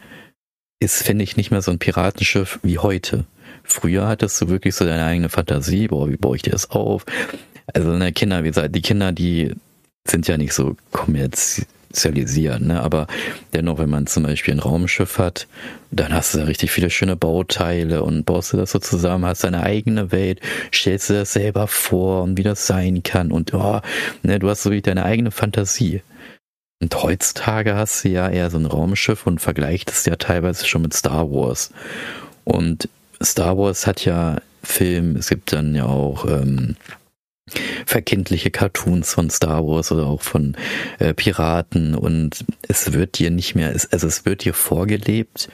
ist, 0.80 1.04
finde 1.04 1.24
ich, 1.24 1.36
nicht 1.36 1.52
mehr 1.52 1.62
so 1.62 1.72
ein 1.72 1.80
Piratenschiff 1.80 2.60
wie 2.64 2.78
heute. 2.78 3.26
Früher 3.64 4.08
hattest 4.08 4.40
du 4.42 4.50
wirklich 4.50 4.76
so 4.76 4.86
deine 4.86 5.06
eigene 5.06 5.30
Fantasie, 5.30 5.88
boah, 5.88 6.10
wie 6.10 6.18
baue 6.18 6.36
ich 6.36 6.44
dir 6.44 6.52
das 6.52 6.72
auf? 6.72 7.06
Also 7.74 7.92
ne, 7.92 8.12
Kinder, 8.12 8.44
wie 8.44 8.50
gesagt, 8.50 8.76
die 8.76 8.82
Kinder, 8.82 9.12
die 9.12 9.54
sind 10.08 10.28
ja 10.28 10.38
nicht 10.38 10.54
so 10.54 10.78
kommerzialisiert, 11.92 12.62
ne? 12.62 12.82
Aber 12.82 13.08
dennoch, 13.54 13.78
wenn 13.78 13.90
man 13.90 14.08
zum 14.08 14.24
Beispiel 14.24 14.54
ein 14.54 14.60
Raumschiff 14.60 15.18
hat, 15.18 15.48
dann 15.92 16.14
hast 16.14 16.34
du 16.34 16.40
da 16.40 16.46
richtig 16.46 16.72
viele 16.72 16.90
schöne 16.90 17.16
Bauteile 17.16 18.04
und 18.04 18.26
baust 18.26 18.54
du 18.54 18.58
das 18.58 18.72
so 18.72 18.80
zusammen, 18.80 19.26
hast 19.26 19.44
deine 19.44 19.64
eigene 19.64 20.12
Welt, 20.12 20.40
stellst 20.74 21.10
du 21.10 21.14
das 21.14 21.34
selber 21.34 21.68
vor 21.68 22.24
und 22.24 22.38
wie 22.38 22.44
das 22.44 22.68
sein 22.68 23.04
kann 23.04 23.32
und 23.32 23.54
oh, 23.54 23.82
ne, 24.24 24.40
du 24.40 24.50
hast 24.50 24.64
so 24.64 24.72
wie 24.72 24.82
deine 24.82 25.04
eigene 25.04 25.32
Fantasie. 25.32 26.02
Und 26.82 27.04
heutzutage 27.04 27.76
hast 27.76 28.04
du 28.04 28.10
ja 28.10 28.28
eher 28.28 28.50
so 28.50 28.58
ein 28.58 28.66
Raumschiff 28.66 29.28
und 29.28 29.40
vergleicht 29.40 29.92
es 29.92 30.06
ja 30.06 30.16
teilweise 30.16 30.66
schon 30.66 30.82
mit 30.82 30.94
Star 30.94 31.30
Wars. 31.30 31.72
Und 32.44 32.90
Star 33.22 33.56
Wars 33.56 33.86
hat 33.86 34.04
ja 34.04 34.38
Film, 34.64 35.16
es 35.16 35.30
gibt 35.30 35.54
dann 35.54 35.76
ja 35.76 35.86
auch 35.86 36.26
ähm, 36.26 36.76
verkindliche 37.86 38.52
Cartoons 38.52 39.14
von 39.14 39.30
Star 39.30 39.66
Wars 39.66 39.92
oder 39.92 40.08
auch 40.08 40.22
von 40.22 40.56
äh, 41.00 41.14
Piraten 41.14 41.96
und 41.96 42.46
es 42.68 42.94
wird 42.94 43.20
dir 43.20 43.32
nicht 43.32 43.56
mehr, 43.56 43.70
also 43.70 44.08
es 44.08 44.26
wird 44.26 44.44
dir 44.44 44.54
vorgelebt, 44.54 45.50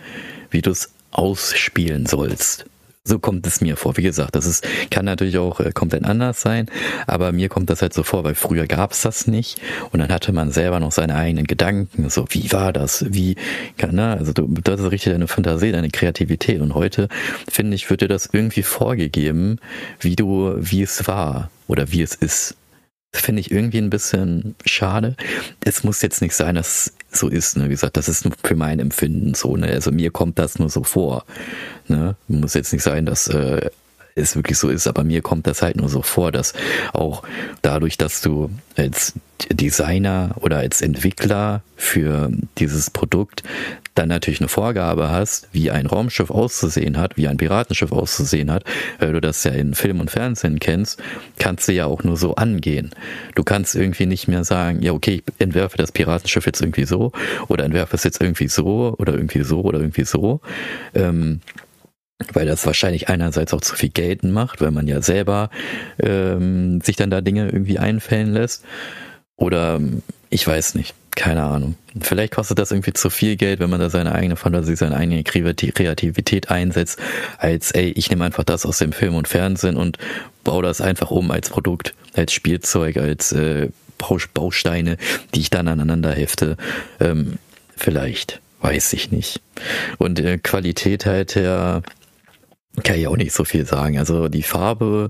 wie 0.50 0.62
du 0.62 0.72
es 0.72 0.92
ausspielen 1.12 2.06
sollst. 2.06 2.66
So 3.08 3.20
kommt 3.20 3.48
es 3.48 3.62
mir 3.62 3.78
vor. 3.78 3.96
Wie 3.96 4.02
gesagt, 4.04 4.36
das 4.36 4.46
ist, 4.46 4.68
kann 4.92 5.06
natürlich 5.06 5.38
auch 5.38 5.62
äh, 5.62 5.72
komplett 5.72 6.04
anders 6.04 6.42
sein, 6.42 6.68
aber 7.08 7.32
mir 7.32 7.48
kommt 7.48 7.70
das 7.70 7.82
halt 7.82 7.94
so 7.94 8.04
vor, 8.04 8.26
weil 8.26 8.36
früher 8.36 8.68
gab 8.68 8.92
es 8.92 9.02
das 9.02 9.28
nicht 9.28 9.62
und 9.92 10.00
dann 10.00 10.10
hatte 10.10 10.34
man 10.34 10.52
selber 10.52 10.82
noch 10.82 10.92
seine 10.92 11.16
eigenen 11.16 11.48
Gedanken. 11.48 12.10
So, 12.10 12.26
wie 12.32 12.52
war 12.52 12.74
das? 12.74 13.06
Wie, 13.08 13.38
kann, 13.78 13.96
ne? 13.96 14.18
also 14.18 14.34
du, 14.34 14.48
das 14.62 14.82
ist 14.82 14.92
richtig 14.92 15.14
deine 15.14 15.30
Fantasie, 15.30 15.72
deine 15.72 15.90
Kreativität 15.90 16.60
und 16.60 16.76
heute, 16.76 17.08
finde 17.50 17.76
ich, 17.76 17.90
wird 17.90 18.02
dir 18.02 18.10
das 18.10 18.30
irgendwie 18.34 18.64
vorgegeben, 18.64 19.60
wie 20.02 20.18
du, 20.18 20.56
wie 20.58 20.82
es 20.82 21.08
war 21.08 21.50
oder 21.68 21.94
wie 21.94 22.02
es 22.02 22.14
ist. 22.14 22.58
Finde 23.20 23.42
ich 23.42 23.52
irgendwie 23.52 23.80
ein 23.80 23.90
bisschen 23.90 24.56
schade. 24.66 25.16
Es 25.64 25.84
muss 25.84 26.02
jetzt 26.02 26.22
nicht 26.22 26.36
sein, 26.36 26.56
dass 26.56 26.94
so 27.12 27.28
ist. 27.28 27.58
Ne? 27.58 27.66
Wie 27.66 27.70
gesagt, 27.70 27.98
das 27.98 28.10
ist 28.10 28.26
nur 28.26 28.34
für 28.44 28.56
mein 28.56 28.80
Empfinden 28.80 29.34
so. 29.34 29.56
Ne? 29.56 29.68
Also 29.68 29.92
mir 29.92 30.12
kommt 30.12 30.40
das 30.40 30.60
nur 30.60 30.70
so 30.70 30.84
vor. 30.84 31.26
Ne? 31.88 32.16
Muss 32.28 32.54
jetzt 32.54 32.74
nicht 32.74 32.84
sein, 32.84 33.06
dass 33.06 33.28
äh, 33.28 33.70
es 34.16 34.36
wirklich 34.36 34.58
so 34.58 34.70
ist, 34.70 34.88
aber 34.88 35.04
mir 35.04 35.22
kommt 35.22 35.48
das 35.48 35.62
halt 35.62 35.78
nur 35.78 35.90
so 35.90 36.02
vor, 36.02 36.32
dass 36.32 36.54
auch 36.94 37.24
dadurch, 37.62 37.98
dass 37.98 38.22
du 38.22 38.50
als 38.76 39.14
Designer 39.52 40.36
oder 40.38 40.58
als 40.58 40.82
Entwickler 40.82 41.62
für 41.76 42.32
dieses 42.58 42.90
Produkt 42.90 43.44
dann 43.98 44.10
natürlich 44.10 44.40
eine 44.42 44.50
Vorgabe 44.50 45.10
hast, 45.10 45.48
wie 45.52 45.72
ein 45.72 45.86
Raumschiff 45.88 46.30
auszusehen 46.30 46.98
hat, 46.98 47.18
wie 47.18 47.28
ein 47.28 47.38
Piratenschiff 47.38 47.92
auszusehen 47.92 48.52
hat, 48.52 48.64
weil 49.00 49.14
du 49.14 49.22
das 49.22 49.44
ja 49.44 49.52
in 49.52 49.74
Film 49.74 50.00
und 50.00 50.12
Fernsehen 50.12 50.60
kennst, 50.60 51.02
kannst 51.40 51.68
du 51.68 51.74
ja 51.74 51.86
auch 51.86 52.04
nur 52.04 52.18
so 52.18 52.36
angehen. 52.36 52.92
Du 53.36 53.44
kannst 53.44 53.76
irgendwie 53.76 54.06
nicht 54.06 54.28
mehr 54.28 54.44
sagen, 54.44 54.82
ja 54.82 54.92
okay, 54.92 55.24
ich 55.26 55.34
entwerfe 55.40 55.78
das 55.78 55.92
Piratenschiff 55.92 56.46
jetzt 56.46 56.62
irgendwie 56.62 56.86
so 56.86 57.12
oder 57.48 57.66
entwerfe 57.66 57.96
es 57.96 58.04
jetzt 58.04 58.22
irgendwie 58.22 58.48
so 58.48 58.96
oder 58.98 59.14
irgendwie 59.14 59.44
so 59.44 59.62
oder 59.62 59.80
irgendwie 59.80 60.06
so. 60.06 60.42
Ähm, 60.94 61.42
weil 62.34 62.48
das 62.48 62.66
wahrscheinlich 62.66 63.10
einerseits 63.10 63.54
auch 63.54 63.62
zu 63.62 63.76
viel 63.76 63.90
gelten 63.90 64.32
macht, 64.32 64.60
weil 64.62 64.72
man 64.72 64.88
ja 64.88 65.02
selber 65.02 65.50
ähm, 66.00 66.82
sich 66.82 66.96
dann 66.96 67.12
da 67.12 67.22
Dinge 67.22 67.46
irgendwie 67.46 67.78
einfällen 67.78 68.34
lässt. 68.34 68.66
Oder 69.36 69.80
ich 70.30 70.46
weiß 70.46 70.76
nicht, 70.76 70.94
keine 71.16 71.44
Ahnung. 71.44 71.76
Vielleicht 72.00 72.34
kostet 72.34 72.60
das 72.60 72.72
irgendwie 72.72 72.94
zu 72.94 73.10
viel 73.10 73.38
Geld, 73.38 73.60
wenn 73.60 73.70
man 73.70 73.80
da 73.80 73.90
seine 73.90 74.14
eigene 74.14 74.36
Fantasie, 74.36 74.76
seine 74.76 74.96
eigene 74.96 75.24
Kreativität 75.24 76.52
einsetzt, 76.52 77.00
als 77.40 77.72
ey, 77.72 77.90
ich 77.90 78.10
nehme 78.10 78.26
einfach 78.26 78.44
das 78.44 78.66
aus 78.66 78.78
dem 78.78 78.92
Film 78.92 79.16
und 79.16 79.28
Fernsehen 79.28 79.78
und 79.78 79.98
baue 80.44 80.62
das 80.64 80.80
einfach 80.80 81.10
um 81.10 81.32
als 81.32 81.50
Produkt, 81.50 81.96
als 82.14 82.34
Spielzeug, 82.34 82.98
als 82.98 83.32
äh, 83.32 83.70
Bausteine, 84.34 84.98
die 85.34 85.40
ich 85.40 85.50
dann 85.50 85.68
aneinander 85.68 86.14
hefte. 86.14 86.56
Ähm, 87.00 87.40
vielleicht, 87.76 88.40
weiß 88.62 88.94
ich 88.94 89.12
nicht. 89.12 89.42
Und 89.98 90.20
äh, 90.20 90.38
Qualität 90.38 91.08
halt 91.08 91.34
ja, 91.34 91.82
kann 92.84 93.00
ich 93.00 93.08
auch 93.08 93.18
nicht 93.18 93.34
so 93.34 93.44
viel 93.44 93.66
sagen. 93.66 93.98
Also 93.98 94.28
die 94.28 94.44
Farbe 94.44 95.10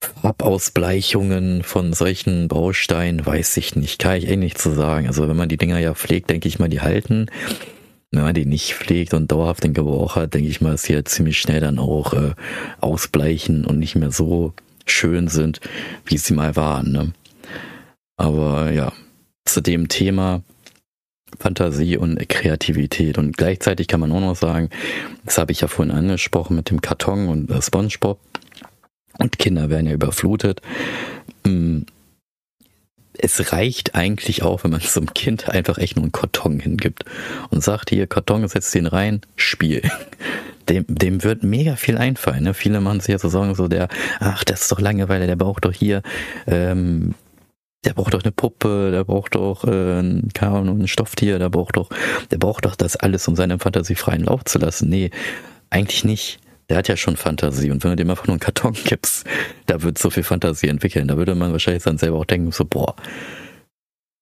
Farbausbleichungen 0.00 1.62
von 1.62 1.92
solchen 1.92 2.48
Bausteinen 2.48 3.24
weiß 3.24 3.56
ich 3.56 3.76
nicht, 3.76 3.98
kann 3.98 4.16
ich 4.16 4.28
eh 4.28 4.36
nicht 4.36 4.58
zu 4.58 4.72
sagen. 4.72 5.06
Also 5.06 5.28
wenn 5.28 5.36
man 5.36 5.48
die 5.48 5.56
Dinger 5.56 5.78
ja 5.78 5.94
pflegt, 5.94 6.30
denke 6.30 6.48
ich 6.48 6.58
mal, 6.58 6.68
die 6.68 6.80
halten. 6.80 7.26
Wenn 8.12 8.22
man 8.22 8.34
die 8.34 8.46
nicht 8.46 8.74
pflegt 8.74 9.14
und 9.14 9.32
dauerhaft 9.32 9.64
den 9.64 9.74
Gebrauch 9.74 10.16
hat, 10.16 10.34
denke 10.34 10.48
ich 10.48 10.60
mal, 10.60 10.72
dass 10.72 10.84
sie 10.84 10.94
ja 10.94 11.04
ziemlich 11.04 11.38
schnell 11.38 11.60
dann 11.60 11.78
auch 11.78 12.12
äh, 12.12 12.34
ausbleichen 12.80 13.64
und 13.64 13.78
nicht 13.78 13.96
mehr 13.96 14.10
so 14.10 14.52
schön 14.86 15.28
sind, 15.28 15.60
wie 16.04 16.18
sie 16.18 16.34
mal 16.34 16.56
waren. 16.56 16.92
Ne? 16.92 17.12
Aber 18.16 18.70
ja, 18.70 18.92
zu 19.44 19.60
dem 19.60 19.88
Thema 19.88 20.42
Fantasie 21.38 21.96
und 21.96 22.28
Kreativität. 22.28 23.18
Und 23.18 23.36
gleichzeitig 23.36 23.88
kann 23.88 24.00
man 24.00 24.12
auch 24.12 24.20
noch 24.20 24.36
sagen, 24.36 24.70
das 25.24 25.38
habe 25.38 25.52
ich 25.52 25.60
ja 25.60 25.68
vorhin 25.68 25.94
angesprochen 25.94 26.56
mit 26.56 26.70
dem 26.70 26.80
Karton 26.80 27.28
und 27.28 27.50
äh, 27.50 27.60
SpongeBob 27.60 28.18
Und 29.18 29.38
Kinder 29.38 29.70
werden 29.70 29.86
ja 29.86 29.92
überflutet. 29.92 30.60
Mm, 31.44 31.82
es 33.18 33.52
reicht 33.52 33.94
eigentlich 33.94 34.42
auch, 34.42 34.64
wenn 34.64 34.70
man 34.70 34.80
zum 34.82 35.12
Kind 35.14 35.48
einfach 35.48 35.78
echt 35.78 35.96
nur 35.96 36.04
einen 36.04 36.12
Karton 36.12 36.60
hingibt 36.60 37.04
und 37.50 37.62
sagt, 37.62 37.90
hier, 37.90 38.06
Karton, 38.06 38.46
setzt 38.48 38.74
den 38.74 38.86
rein, 38.86 39.20
Spiel. 39.36 39.82
Dem, 40.68 40.84
dem 40.88 41.22
wird 41.22 41.44
mega 41.44 41.76
viel 41.76 41.96
einfallen. 41.96 42.42
Ne? 42.42 42.54
Viele 42.54 42.80
machen 42.80 43.00
sich 43.00 43.12
ja 43.12 43.18
so 43.18 43.28
Sorgen, 43.28 43.54
so 43.54 43.68
der, 43.68 43.88
ach, 44.18 44.42
das 44.42 44.62
ist 44.62 44.72
doch 44.72 44.80
Langeweile, 44.80 45.26
der 45.28 45.36
braucht 45.36 45.64
doch 45.64 45.72
hier, 45.72 46.02
ähm, 46.48 47.14
der 47.84 47.94
braucht 47.94 48.14
doch 48.14 48.24
eine 48.24 48.32
Puppe, 48.32 48.90
der 48.90 49.04
braucht 49.04 49.36
doch 49.36 49.62
äh, 49.64 50.00
ein, 50.00 50.28
ein 50.40 50.88
Stofftier, 50.88 51.38
der 51.38 51.50
braucht 51.50 51.76
doch, 51.76 51.88
der 52.32 52.38
braucht 52.38 52.64
doch 52.64 52.74
das 52.74 52.96
alles, 52.96 53.28
um 53.28 53.36
seine 53.36 53.60
Fantasie 53.60 53.94
freien 53.94 54.24
Lauf 54.24 54.44
zu 54.44 54.58
lassen. 54.58 54.88
Nee, 54.88 55.12
eigentlich 55.70 56.04
nicht 56.04 56.40
der 56.68 56.78
hat 56.78 56.88
ja 56.88 56.96
schon 56.96 57.16
Fantasie 57.16 57.70
und 57.70 57.82
wenn 57.84 57.90
du 57.90 57.96
dem 57.96 58.10
einfach 58.10 58.26
nur 58.26 58.34
einen 58.34 58.40
Karton 58.40 58.74
gibst, 58.84 59.26
da 59.66 59.82
wird 59.82 59.98
so 59.98 60.10
viel 60.10 60.22
Fantasie 60.22 60.68
entwickeln. 60.68 61.08
Da 61.08 61.16
würde 61.16 61.34
man 61.34 61.52
wahrscheinlich 61.52 61.84
dann 61.84 61.98
selber 61.98 62.18
auch 62.18 62.24
denken, 62.24 62.52
so, 62.52 62.64
boah, 62.64 62.96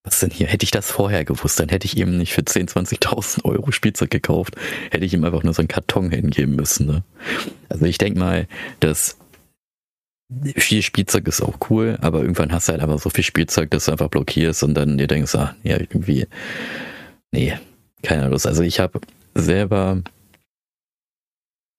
was 0.03 0.19
denn 0.19 0.29
hier? 0.29 0.47
Hätte 0.47 0.63
ich 0.63 0.71
das 0.71 0.91
vorher 0.91 1.25
gewusst, 1.25 1.59
dann 1.59 1.69
hätte 1.69 1.85
ich 1.85 1.97
ihm 1.97 2.17
nicht 2.17 2.33
für 2.33 2.45
10, 2.45 2.67
20.000 2.67 3.43
Euro 3.43 3.71
Spielzeug 3.71 4.11
gekauft, 4.11 4.55
hätte 4.91 5.03
ich 5.03 5.13
ihm 5.13 5.23
einfach 5.23 5.43
nur 5.43 5.53
so 5.53 5.61
einen 5.61 5.67
Karton 5.67 6.11
hingeben 6.11 6.55
müssen. 6.55 6.85
Ne? 6.85 7.03
Also 7.69 7.85
ich 7.85 7.97
denke 7.97 8.19
mal, 8.19 8.47
dass 8.79 9.17
viel 10.55 10.81
Spielzeug 10.81 11.27
ist 11.27 11.41
auch 11.41 11.57
cool, 11.69 11.97
aber 12.01 12.21
irgendwann 12.21 12.51
hast 12.51 12.67
du 12.67 12.73
halt 12.73 12.81
einfach 12.81 12.99
so 12.99 13.09
viel 13.09 13.23
Spielzeug, 13.23 13.71
dass 13.71 13.85
du 13.85 13.91
einfach 13.91 14.09
blockierst 14.09 14.63
und 14.63 14.75
dann 14.75 14.97
dir 14.97 15.07
denkst, 15.07 15.35
ah, 15.35 15.55
ja, 15.63 15.79
irgendwie, 15.79 16.27
nee, 17.31 17.57
keine 18.01 18.29
Lust. 18.29 18.47
Also 18.47 18.63
ich 18.63 18.79
habe 18.79 19.01
selber 19.33 20.01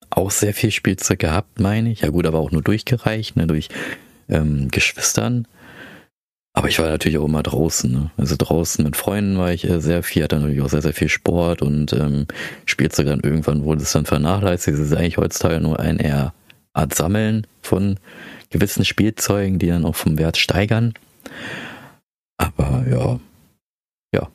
auch 0.09 0.31
sehr 0.31 0.53
viel 0.53 0.71
Spielzeug 0.71 1.19
gehabt, 1.19 1.59
meine 1.59 1.91
ich. 1.91 2.01
Ja 2.01 2.09
gut, 2.09 2.25
aber 2.25 2.39
auch 2.39 2.51
nur 2.51 2.61
durchgereicht, 2.61 3.35
ne, 3.35 3.47
durch 3.47 3.69
ähm, 4.29 4.69
Geschwistern. 4.69 5.47
Aber 6.53 6.69
ich 6.69 6.79
war 6.79 6.87
natürlich 6.87 7.19
auch 7.19 7.25
immer 7.25 7.43
draußen. 7.43 7.91
Ne? 7.91 8.11
Also 8.17 8.35
draußen 8.35 8.83
mit 8.83 8.95
Freunden 8.95 9.37
war 9.37 9.53
ich 9.53 9.69
äh, 9.69 9.79
sehr 9.79 10.01
viel, 10.01 10.23
hatte 10.23 10.37
natürlich 10.37 10.61
auch 10.61 10.69
sehr, 10.69 10.81
sehr 10.81 10.93
viel 10.93 11.07
Sport 11.07 11.61
und 11.61 11.93
ähm, 11.93 12.25
Spielzeug 12.65 13.05
dann 13.05 13.19
irgendwann 13.19 13.63
wurde 13.63 13.83
es 13.83 13.91
dann 13.91 14.05
vernachlässigt. 14.05 14.75
Es 14.75 14.87
ist 14.87 14.95
eigentlich 14.95 15.17
heutzutage 15.17 15.61
nur 15.61 15.79
ein 15.79 15.99
eher 15.99 16.33
Art 16.73 16.95
Sammeln 16.95 17.45
von 17.61 17.99
gewissen 18.49 18.85
Spielzeugen, 18.85 19.59
die 19.59 19.67
dann 19.67 19.85
auch 19.85 19.95
vom 19.95 20.17
Wert 20.17 20.37
steigern. 20.37 20.95
Aber 22.37 22.85
ja, 22.89 23.19
ja. 24.15 24.27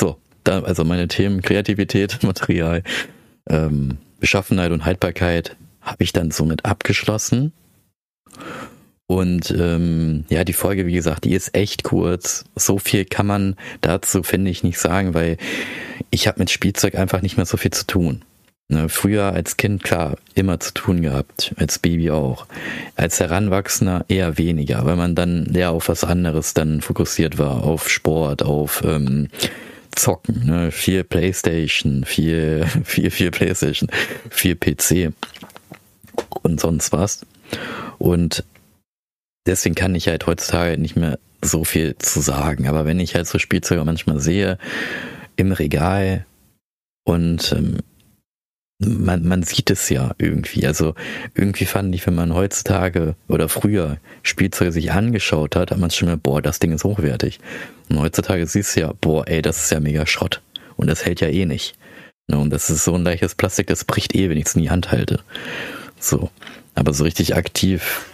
So, 0.00 0.16
da, 0.42 0.60
also 0.62 0.84
meine 0.84 1.06
Themen 1.06 1.40
Kreativität, 1.40 2.22
Material, 2.24 2.82
ähm, 3.48 3.98
Beschaffenheit 4.24 4.72
und 4.72 4.86
Haltbarkeit 4.86 5.54
habe 5.82 6.02
ich 6.02 6.14
dann 6.14 6.30
somit 6.30 6.64
abgeschlossen. 6.64 7.52
Und 9.06 9.50
ähm, 9.50 10.24
ja, 10.30 10.44
die 10.44 10.54
Folge, 10.54 10.86
wie 10.86 10.94
gesagt, 10.94 11.24
die 11.24 11.34
ist 11.34 11.54
echt 11.54 11.84
kurz. 11.84 12.46
So 12.56 12.78
viel 12.78 13.04
kann 13.04 13.26
man 13.26 13.54
dazu, 13.82 14.22
finde 14.22 14.50
ich, 14.50 14.62
nicht 14.62 14.78
sagen, 14.78 15.12
weil 15.12 15.36
ich 16.08 16.26
habe 16.26 16.38
mit 16.38 16.48
Spielzeug 16.48 16.94
einfach 16.94 17.20
nicht 17.20 17.36
mehr 17.36 17.44
so 17.44 17.58
viel 17.58 17.72
zu 17.72 17.86
tun. 17.86 18.22
Ne, 18.68 18.88
früher 18.88 19.24
als 19.24 19.58
Kind, 19.58 19.84
klar, 19.84 20.16
immer 20.34 20.58
zu 20.58 20.72
tun 20.72 21.02
gehabt, 21.02 21.52
als 21.58 21.78
Baby 21.78 22.10
auch. 22.10 22.46
Als 22.96 23.20
Heranwachsender 23.20 24.06
eher 24.08 24.38
weniger, 24.38 24.86
weil 24.86 24.96
man 24.96 25.14
dann 25.14 25.54
eher 25.54 25.72
auf 25.72 25.90
was 25.90 26.02
anderes 26.02 26.54
dann 26.54 26.80
fokussiert 26.80 27.36
war, 27.36 27.62
auf 27.62 27.90
Sport, 27.90 28.42
auf 28.42 28.82
ähm, 28.86 29.28
zocken, 29.94 30.46
ne? 30.46 30.70
Viel 30.70 31.04
Playstation, 31.04 32.04
viel, 32.04 32.66
viel, 32.84 33.10
viel 33.10 33.30
Playstation, 33.30 33.88
viel 34.30 34.56
PC 34.56 35.12
und 36.42 36.60
sonst 36.60 36.92
was. 36.92 37.26
Und 37.98 38.44
deswegen 39.46 39.74
kann 39.74 39.94
ich 39.94 40.08
halt 40.08 40.26
heutzutage 40.26 40.78
nicht 40.78 40.96
mehr 40.96 41.18
so 41.42 41.64
viel 41.64 41.96
zu 41.98 42.20
sagen. 42.20 42.68
Aber 42.68 42.84
wenn 42.84 43.00
ich 43.00 43.14
halt 43.14 43.26
so 43.26 43.38
Spielzeuge 43.38 43.84
manchmal 43.84 44.20
sehe 44.20 44.58
im 45.36 45.52
Regal 45.52 46.24
und 47.04 47.52
ähm, 47.52 47.78
man, 48.78 49.26
man 49.26 49.42
sieht 49.42 49.70
es 49.70 49.88
ja 49.88 50.14
irgendwie. 50.18 50.66
Also 50.66 50.94
irgendwie 51.34 51.66
fand 51.66 51.94
ich, 51.94 52.06
wenn 52.06 52.14
man 52.14 52.34
heutzutage 52.34 53.14
oder 53.28 53.48
früher 53.48 53.98
Spielzeuge 54.22 54.72
sich 54.72 54.92
angeschaut 54.92 55.56
hat, 55.56 55.70
hat 55.70 55.78
man 55.78 55.90
schon 55.90 56.08
mal, 56.08 56.16
boah, 56.16 56.42
das 56.42 56.58
Ding 56.58 56.72
ist 56.72 56.84
hochwertig. 56.84 57.40
Und 57.88 58.00
heutzutage 58.00 58.46
siehst 58.46 58.76
du 58.76 58.80
ja, 58.80 58.92
boah, 59.00 59.26
ey, 59.28 59.42
das 59.42 59.58
ist 59.58 59.70
ja 59.70 59.80
mega 59.80 60.06
Schrott. 60.06 60.42
Und 60.76 60.88
das 60.88 61.04
hält 61.04 61.20
ja 61.20 61.28
eh 61.28 61.46
nicht. 61.46 61.76
Ne, 62.26 62.38
und 62.38 62.50
das 62.50 62.70
ist 62.70 62.84
so 62.84 62.94
ein 62.94 63.04
leichtes 63.04 63.34
Plastik, 63.34 63.66
das 63.66 63.84
bricht 63.84 64.14
eh, 64.14 64.30
wenn 64.30 64.38
ich 64.38 64.46
es 64.46 64.54
in 64.54 64.62
die 64.62 64.70
Hand 64.70 64.90
halte. 64.90 65.20
So. 65.98 66.30
Aber 66.74 66.92
so 66.92 67.04
richtig 67.04 67.36
aktiv 67.36 68.06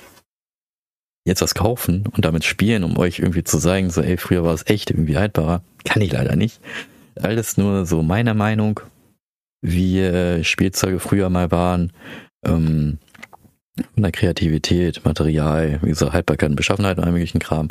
jetzt 1.25 1.43
was 1.43 1.55
kaufen 1.55 2.05
und 2.15 2.25
damit 2.25 2.45
spielen, 2.45 2.85
um 2.85 2.99
euch 2.99 3.21
irgendwie 3.21 3.45
zu 3.45 3.59
zeigen, 3.59 3.91
so, 3.91 4.03
ey, 4.03 4.17
früher 4.17 4.45
war 4.45 4.55
es 4.55 4.67
echt 4.67 4.91
irgendwie 4.91 5.17
haltbarer, 5.17 5.63
kann 5.85 6.03
ich 6.03 6.13
leider 6.13 6.37
nicht. 6.37 6.61
Alles 7.15 7.57
nur 7.57 7.87
so 7.87 8.03
meiner 8.03 8.35
Meinung 8.35 8.81
wie 9.63 10.01
äh, 10.01 10.45
Spielzeuge 10.45 11.01
früher 11.01 11.31
mal 11.31 11.51
waren. 11.51 11.93
Ähm, 12.45 12.99
von 13.95 14.03
der 14.03 14.13
Kreativität, 14.13 15.05
Material, 15.05 15.79
wie 15.83 15.89
gesagt, 15.89 16.13
Haltbarkeit 16.13 16.51
und 16.51 16.57
Beschaffenheit 16.57 16.99
und 16.99 17.05
allem 17.05 17.15
möglichen 17.15 17.39
Kram. 17.39 17.69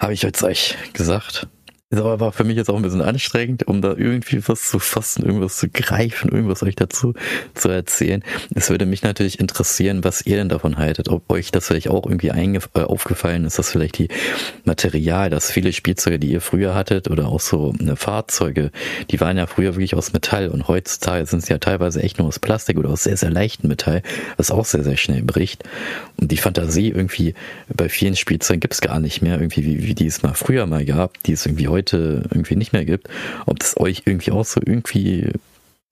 Habe 0.00 0.12
ich 0.12 0.22
jetzt 0.22 0.42
euch 0.42 0.76
gesagt. 0.92 1.48
Ist 1.90 2.00
aber 2.00 2.20
war 2.20 2.32
für 2.32 2.44
mich 2.44 2.58
jetzt 2.58 2.68
auch 2.68 2.76
ein 2.76 2.82
bisschen 2.82 3.00
anstrengend, 3.00 3.66
um 3.66 3.80
da 3.80 3.94
irgendwie 3.96 4.46
was 4.46 4.68
zu 4.68 4.78
fassen, 4.78 5.24
irgendwas 5.24 5.56
zu 5.56 5.70
greifen, 5.70 6.30
irgendwas 6.30 6.62
euch 6.62 6.76
dazu 6.76 7.14
zu 7.54 7.70
erzählen. 7.70 8.22
Es 8.54 8.68
würde 8.68 8.84
mich 8.84 9.02
natürlich 9.02 9.40
interessieren, 9.40 10.04
was 10.04 10.20
ihr 10.26 10.36
denn 10.36 10.50
davon 10.50 10.76
haltet, 10.76 11.08
ob 11.08 11.32
euch 11.32 11.50
das 11.50 11.66
vielleicht 11.66 11.88
auch 11.88 12.04
irgendwie 12.04 12.28
äh, 12.28 12.60
aufgefallen 12.74 13.46
ist, 13.46 13.58
dass 13.58 13.70
vielleicht 13.70 13.96
die 13.96 14.08
Material, 14.64 15.30
dass 15.30 15.50
viele 15.50 15.72
Spielzeuge, 15.72 16.18
die 16.18 16.30
ihr 16.30 16.42
früher 16.42 16.74
hattet 16.74 17.08
oder 17.08 17.28
auch 17.28 17.40
so 17.40 17.72
eine 17.80 17.96
Fahrzeuge, 17.96 18.70
die 19.10 19.18
waren 19.22 19.38
ja 19.38 19.46
früher 19.46 19.74
wirklich 19.74 19.94
aus 19.94 20.12
Metall 20.12 20.50
und 20.50 20.68
heutzutage 20.68 21.24
sind 21.24 21.46
sie 21.46 21.54
ja 21.54 21.58
teilweise 21.58 22.02
echt 22.02 22.18
nur 22.18 22.28
aus 22.28 22.38
Plastik 22.38 22.76
oder 22.76 22.90
aus 22.90 23.04
sehr, 23.04 23.16
sehr 23.16 23.30
leichtem 23.30 23.70
Metall, 23.70 24.02
was 24.36 24.50
auch 24.50 24.66
sehr, 24.66 24.84
sehr 24.84 24.98
schnell 24.98 25.22
bricht. 25.22 25.64
Und 26.20 26.32
die 26.32 26.36
Fantasie 26.36 26.90
irgendwie 26.90 27.32
bei 27.74 27.88
vielen 27.88 28.14
Spielzeugen 28.14 28.60
gibt 28.60 28.74
es 28.74 28.82
gar 28.82 29.00
nicht 29.00 29.22
mehr, 29.22 29.40
irgendwie 29.40 29.64
wie, 29.64 29.86
wie 29.86 29.94
die 29.94 30.06
es 30.06 30.22
mal 30.22 30.34
früher 30.34 30.66
mal 30.66 30.84
gab, 30.84 31.22
die 31.22 31.32
es 31.32 31.46
irgendwie 31.46 31.68
heute 31.68 31.77
heute 31.78 32.24
irgendwie 32.30 32.56
nicht 32.56 32.72
mehr 32.72 32.84
gibt, 32.84 33.08
ob 33.46 33.58
das 33.58 33.78
euch 33.78 34.02
irgendwie 34.04 34.32
auch 34.32 34.44
so 34.44 34.60
irgendwie 34.64 35.32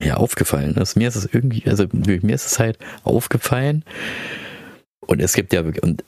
ja 0.03 0.16
aufgefallen 0.16 0.75
ist. 0.75 0.96
Mir 0.96 1.09
ist 1.09 1.16
es 1.16 1.29
irgendwie, 1.33 1.64
also 1.66 1.87
mir 1.92 2.35
ist 2.35 2.46
es 2.46 2.59
halt 2.59 2.79
aufgefallen 3.05 3.85
und 5.01 5.20
es 5.20 5.33
gibt 5.33 5.53
ja 5.53 5.62
und 5.62 6.05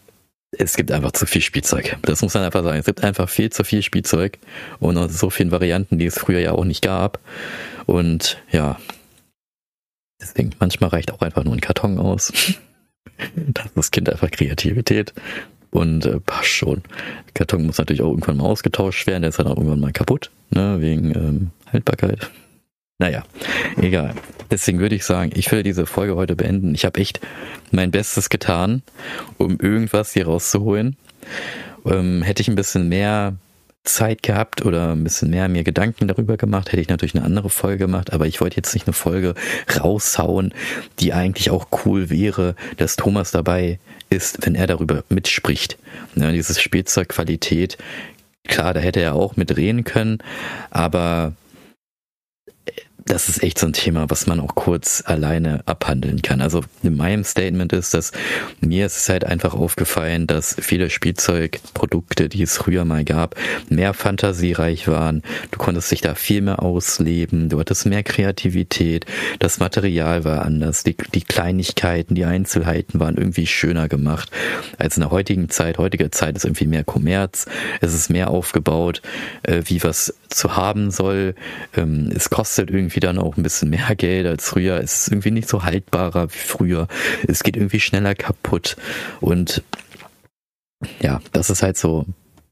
es 0.51 0.77
gibt 0.77 0.91
einfach 0.91 1.13
zu 1.13 1.27
viel 1.27 1.43
Spielzeug. 1.43 1.97
Das 2.03 2.23
muss 2.23 2.35
man 2.35 2.43
einfach 2.45 2.63
sagen. 2.63 2.79
Es 2.79 2.87
gibt 2.87 3.05
einfach 3.05 3.29
viel 3.29 3.51
zu 3.51 3.65
viel 3.65 3.83
Spielzeug 3.83 4.39
und 4.81 4.97
aus 4.97 5.19
so 5.19 5.31
vielen 5.31 5.51
Varianten, 5.51 5.99
die 5.99 6.07
es 6.07 6.19
früher 6.19 6.41
ja 6.41 6.53
auch 6.53 6.65
nicht 6.65 6.83
gab. 6.83 7.21
Und 7.87 8.43
ja, 8.51 8.79
deswegen 10.21 10.53
manchmal 10.59 10.91
reicht 10.91 11.13
auch 11.13 11.21
einfach 11.21 11.45
nur 11.45 11.55
ein 11.55 11.61
Karton 11.61 11.99
aus. 11.99 12.33
das 13.75 13.91
Kind 13.91 14.09
einfach 14.09 14.31
Kreativität 14.31 15.13
und 15.71 16.07
äh, 16.07 16.21
passt 16.21 16.49
schon. 16.49 16.83
Der 17.27 17.35
Karton 17.35 17.67
muss 17.67 17.79
natürlich 17.79 18.03
auch 18.03 18.11
irgendwann 18.11 18.39
mal 18.39 18.45
ausgetauscht 18.45 19.07
werden, 19.07 19.23
der 19.23 19.31
ist 19.31 19.39
dann 19.39 19.47
auch 19.47 19.57
irgendwann 19.57 19.81
mal 19.81 19.93
kaputt, 19.93 20.31
ne, 20.51 20.77
wegen 20.81 21.15
ähm, 21.15 21.51
Haltbarkeit. 21.73 22.31
Naja, 22.99 23.23
egal. 23.81 24.15
Deswegen 24.51 24.81
würde 24.81 24.97
ich 24.97 25.05
sagen, 25.05 25.31
ich 25.35 25.53
will 25.53 25.63
diese 25.63 25.87
Folge 25.87 26.17
heute 26.17 26.35
beenden. 26.35 26.75
Ich 26.75 26.85
habe 26.85 27.01
echt 27.01 27.21
mein 27.71 27.91
Bestes 27.91 28.29
getan, 28.29 28.83
um 29.37 29.59
irgendwas 29.61 30.13
hier 30.13 30.27
rauszuholen. 30.27 30.97
Ähm, 31.85 32.23
hätte 32.23 32.43
ich 32.43 32.49
ein 32.49 32.57
bisschen 32.57 32.89
mehr 32.89 33.37
Zeit 33.85 34.23
gehabt 34.23 34.65
oder 34.65 34.93
ein 34.93 35.05
bisschen 35.05 35.31
mehr 35.31 35.49
mir 35.49 35.65
Gedanken 35.65 36.09
darüber 36.09 36.37
gemacht, 36.37 36.73
hätte 36.73 36.83
ich 36.83 36.89
natürlich 36.89 37.15
eine 37.15 37.25
andere 37.25 37.51
Folge 37.51 37.79
gemacht, 37.79 38.13
aber 38.13 38.27
ich 38.27 38.41
wollte 38.41 38.57
jetzt 38.57 38.75
nicht 38.75 38.87
eine 38.87 38.93
Folge 38.93 39.35
raushauen, 39.81 40.53
die 40.99 41.13
eigentlich 41.13 41.51
auch 41.51 41.69
cool 41.85 42.11
wäre, 42.11 42.55
dass 42.77 42.97
Thomas 42.97 43.31
dabei 43.31 43.79
ist, 44.11 44.45
wenn 44.47 44.55
er 44.55 44.67
darüber 44.67 45.05
mitspricht. 45.09 45.79
Ja, 46.15 46.31
dieses 46.33 46.61
Spielzeugqualität, 46.61 47.79
klar, 48.47 48.75
da 48.75 48.81
hätte 48.81 49.01
er 49.01 49.15
auch 49.15 49.37
mitreden 49.37 49.85
können, 49.85 50.19
aber 50.71 51.33
das 53.09 53.29
ist 53.29 53.43
echt 53.43 53.59
so 53.59 53.67
ein 53.67 53.73
Thema, 53.73 54.11
was 54.11 54.27
man 54.27 54.39
auch 54.41 54.55
kurz 54.55 55.03
alleine 55.07 55.63
abhandeln 55.67 56.23
kann. 56.23 56.41
Also 56.41 56.63
in 56.83 56.97
meinem 56.97 57.25
Statement 57.25 57.73
ist, 57.73 57.95
dass 57.95 58.13
mir 58.61 58.87
ist 58.87 58.97
es 58.97 59.09
halt 59.09 59.25
einfach 59.25 59.55
aufgefallen, 59.55 60.27
dass 60.27 60.57
viele 60.61 60.91
Spielzeugprodukte, 60.91 62.29
die 62.29 62.43
es 62.43 62.57
früher 62.57 62.85
mal 62.85 63.05
gab, 63.05 63.35
mehr 63.69 63.95
fantasiereich 63.95 64.89
waren. 64.89 65.23
Du 65.51 65.59
konntest 65.59 65.91
dich 65.91 66.03
da 66.03 66.15
viel 66.15 66.43
mehr 66.43 66.63
ausleben, 66.63 67.49
du 67.49 67.59
hattest 67.59 67.87
mehr 67.87 68.03
Kreativität, 68.03 69.07
das 69.39 69.59
Material 69.59 70.25
war 70.25 70.43
anders, 70.43 70.85
die, 70.85 70.97
die 71.15 71.23
Kleinigkeiten, 71.23 72.15
die 72.15 72.25
Einzelheiten 72.25 73.01
waren 73.01 73.17
irgendwie 73.17 73.47
schöner 73.47 73.89
gemacht 73.89 74.31
als 74.77 74.97
in 74.97 75.01
der 75.01 75.11
heutigen 75.11 75.49
Zeit. 75.49 75.79
Heutige 75.79 76.11
Zeit 76.11 76.37
ist 76.37 76.45
irgendwie 76.45 76.67
mehr 76.67 76.85
Kommerz, 76.85 77.47
es 77.81 77.95
ist 77.95 78.11
mehr 78.11 78.31
aufgebaut, 78.31 79.01
äh, 79.43 79.63
wie 79.65 79.83
was 79.83 80.15
zu 80.29 80.57
haben 80.57 80.91
soll. 80.91 81.35
Ähm, 81.77 82.11
es 82.15 82.31
kostet 82.31 82.71
irgendwie 82.71 82.98
irgendwie 82.99 83.01
dann 83.01 83.19
auch 83.19 83.37
ein 83.37 83.43
bisschen 83.43 83.71
mehr 83.71 83.95
Geld 83.97 84.27
als 84.27 84.49
früher. 84.49 84.79
Es 84.79 85.03
ist 85.03 85.09
irgendwie 85.09 85.31
nicht 85.31 85.49
so 85.49 85.63
haltbarer 85.63 86.33
wie 86.33 86.39
früher. 86.39 86.89
Es 87.27 87.43
geht 87.43 87.57
irgendwie 87.57 87.81
schneller 87.81 88.15
kaputt. 88.15 88.77
Und 89.21 89.63
ja, 91.01 91.21
das 91.33 91.51
ist 91.51 91.63
halt 91.63 91.77
so 91.77 92.07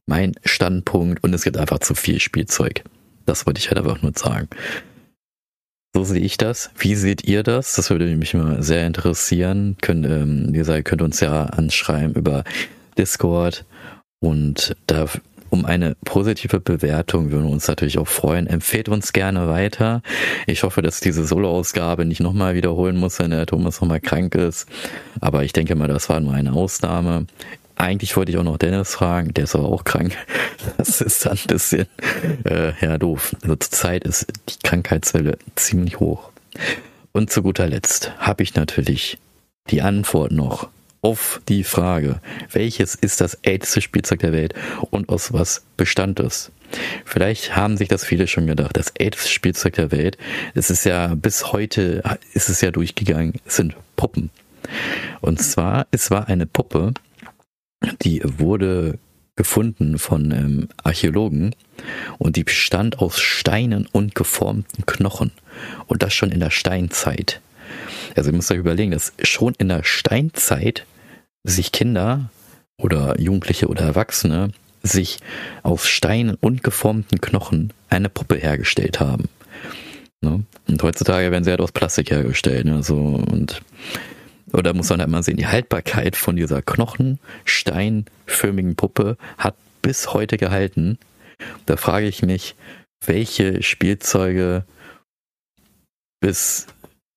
mein 0.07 0.35
Standpunkt 0.45 1.23
und 1.25 1.35
es 1.35 1.43
gibt 1.43 1.57
einfach 1.57 1.81
zu 1.81 1.95
viel 1.95 2.21
Spielzeug. 2.21 2.85
Das 3.25 3.47
wollte 3.47 3.59
ich 3.59 3.69
halt 3.69 3.79
einfach 3.79 4.03
nur 4.03 4.13
sagen. 4.15 4.49
So 5.95 6.05
sehe 6.05 6.21
ich 6.21 6.37
das. 6.37 6.71
Wie 6.77 6.95
seht 6.95 7.25
ihr 7.25 7.43
das? 7.43 7.75
Das 7.75 7.91
würde 7.91 8.05
mich 8.17 8.35
mal 8.35 8.63
sehr 8.63 8.87
interessieren. 8.87 9.77
Könnt, 9.81 10.07
ähm, 10.07 10.49
wie 10.51 10.83
könnt 10.83 11.03
uns 11.03 11.21
ja 11.21 11.47
anschreiben 11.47 12.15
über 12.15 12.45
Discord 12.99 13.65
und 14.21 14.77
da 14.87 15.07
um 15.57 15.64
eine 15.64 15.97
positive 16.05 16.61
Bewertung 16.61 17.31
würden 17.31 17.47
wir 17.47 17.53
uns 17.53 17.66
natürlich 17.66 17.99
auch 17.99 18.09
freuen. 18.09 18.47
Empfehlt 18.47 18.88
uns 18.88 19.12
gerne 19.12 19.49
weiter. 19.49 20.03
Ich 20.47 20.62
hoffe, 20.62 20.83
dass 20.83 21.01
diese 21.01 21.27
Solo-Ausgabe 21.27 22.05
nicht 22.05 22.21
nochmal 22.21 22.55
wiederholen 22.55 22.97
muss, 22.97 23.19
wenn 23.19 23.31
der 23.31 23.47
Thomas 23.47 23.81
nochmal 23.81 24.01
krank 24.01 24.35
ist. 24.35 24.69
Aber 25.21 25.45
ich 25.45 25.53
denke 25.53 25.75
mal, 25.75 25.88
das 25.88 26.09
war 26.11 26.21
nur 26.21 26.35
eine 26.35 26.53
Ausnahme. 26.53 27.27
Eigentlich 27.77 28.16
wollte 28.16 28.33
ich 28.33 28.38
auch 28.38 28.45
noch 28.45 28.59
Dennis 28.59 28.95
fragen, 28.95 29.33
der 29.33 29.45
ist 29.45 29.55
aber 29.55 29.69
auch 29.69 29.85
krank. 29.85 30.16
Das 30.79 31.01
ist 31.01 31.25
dann 31.25 31.38
ein 31.38 31.47
bisschen 31.47 31.87
äh, 32.45 32.73
ja 32.81 32.99
doof. 32.99 33.37
Also 33.42 33.55
zurzeit 33.55 34.05
ist 34.05 34.27
die 34.49 34.66
Krankheitswelle 34.66 35.38
ziemlich 35.55 36.01
hoch. 36.01 36.31
Und 37.12 37.31
zu 37.31 37.42
guter 37.42 37.69
Letzt 37.69 38.12
habe 38.19 38.42
ich 38.42 38.57
natürlich 38.57 39.19
die 39.71 39.81
Antwort 39.81 40.33
noch 40.33 40.69
auf 41.07 41.40
die 41.49 41.62
Frage, 41.62 42.21
welches 42.51 42.97
ist 42.97 43.21
das 43.21 43.35
älteste 43.42 43.81
Spielzeug 43.81 44.19
der 44.19 44.33
Welt 44.33 44.55
und 44.90 45.09
aus 45.09 45.33
was 45.33 45.62
bestand 45.77 46.19
es? 46.19 46.51
Vielleicht 47.05 47.55
haben 47.55 47.77
sich 47.77 47.87
das 47.87 48.05
viele 48.05 48.27
schon 48.27 48.49
gedacht. 48.49 48.77
Das 48.77 48.90
älteste 48.90 49.29
Spielzeug 49.31 49.75
der 49.75 49.92
Welt, 49.92 50.19
es 50.57 50.69
ist 50.69 50.85
ja 50.85 51.14
bis 51.14 51.53
heute, 51.53 52.03
ist 52.33 52.49
es 52.49 52.61
ja 52.61 52.73
durchgegangen, 52.73 53.35
sind 53.47 53.77
Puppen. 53.95 54.31
Und 55.21 55.40
zwar, 55.40 55.87
es 55.92 56.11
war 56.11 56.27
eine 56.27 56.45
Puppe, 56.45 56.92
die 58.03 58.21
wurde 58.25 58.99
gefunden 59.37 60.01
von 60.01 60.33
ähm, 60.33 60.69
Archäologen 60.83 61.55
und 62.19 62.35
die 62.35 62.42
bestand 62.42 62.99
aus 62.99 63.21
Steinen 63.21 63.87
und 63.92 64.16
geformten 64.16 64.87
Knochen. 64.87 65.31
Und 65.87 66.03
das 66.03 66.14
schon 66.14 66.33
in 66.33 66.40
der 66.40 66.51
Steinzeit. 66.51 67.40
Also 68.16 68.31
ihr 68.31 68.37
müsst 68.37 68.51
euch 68.51 68.59
überlegen, 68.59 68.90
dass 68.90 69.12
schon 69.23 69.55
in 69.59 69.69
der 69.69 69.85
Steinzeit 69.85 70.85
sich 71.47 71.73
Kinder 71.73 72.29
oder 72.77 73.19
Jugendliche 73.19 73.69
oder 73.69 73.85
Erwachsene 73.85 74.51
sich 74.83 75.19
aus 75.63 75.89
Steinen 75.89 76.37
und 76.41 76.63
geformten 76.63 77.21
Knochen 77.21 77.73
eine 77.89 78.09
Puppe 78.09 78.37
hergestellt 78.37 79.01
haben. 79.01 79.29
Ne? 80.21 80.45
Und 80.69 80.83
heutzutage 80.83 81.31
werden 81.31 81.45
sie 81.45 81.51
halt 81.51 81.61
aus 81.61 81.73
Plastik 81.73 82.11
hergestellt. 82.11 82.67
Ne? 82.67 82.83
So, 82.83 82.97
und 82.97 83.63
oder 84.53 84.75
muss 84.75 84.91
man 84.91 85.01
halt 85.01 85.11
mal 85.11 85.23
sehen, 85.23 85.37
die 85.37 85.47
Haltbarkeit 85.47 86.17
von 86.17 86.37
dieser 86.37 86.63
knochensteinförmigen 86.63 88.77
Puppe 88.77 89.17
hat 89.39 89.55
bis 89.83 90.13
heute 90.13 90.37
gehalten. 90.37 90.99
Da 91.67 91.77
frage 91.77 92.07
ich 92.07 92.23
mich, 92.23 92.57
welche 93.05 93.63
Spielzeuge 93.63 94.65
bis 96.21 96.67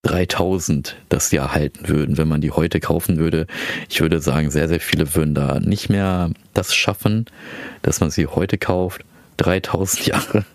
3000 0.09 0.95
das 1.09 1.31
Jahr 1.31 1.53
halten 1.53 1.87
würden, 1.87 2.17
wenn 2.17 2.27
man 2.27 2.41
die 2.41 2.51
heute 2.51 2.79
kaufen 2.79 3.17
würde. 3.17 3.45
Ich 3.89 4.01
würde 4.01 4.19
sagen, 4.19 4.49
sehr, 4.49 4.67
sehr 4.67 4.79
viele 4.79 5.13
würden 5.15 5.35
da 5.35 5.59
nicht 5.59 5.89
mehr 5.89 6.31
das 6.55 6.73
schaffen, 6.73 7.25
dass 7.83 7.99
man 7.99 8.09
sie 8.09 8.25
heute 8.25 8.57
kauft. 8.57 9.05
3000 9.37 10.05
Jahre 10.07 10.45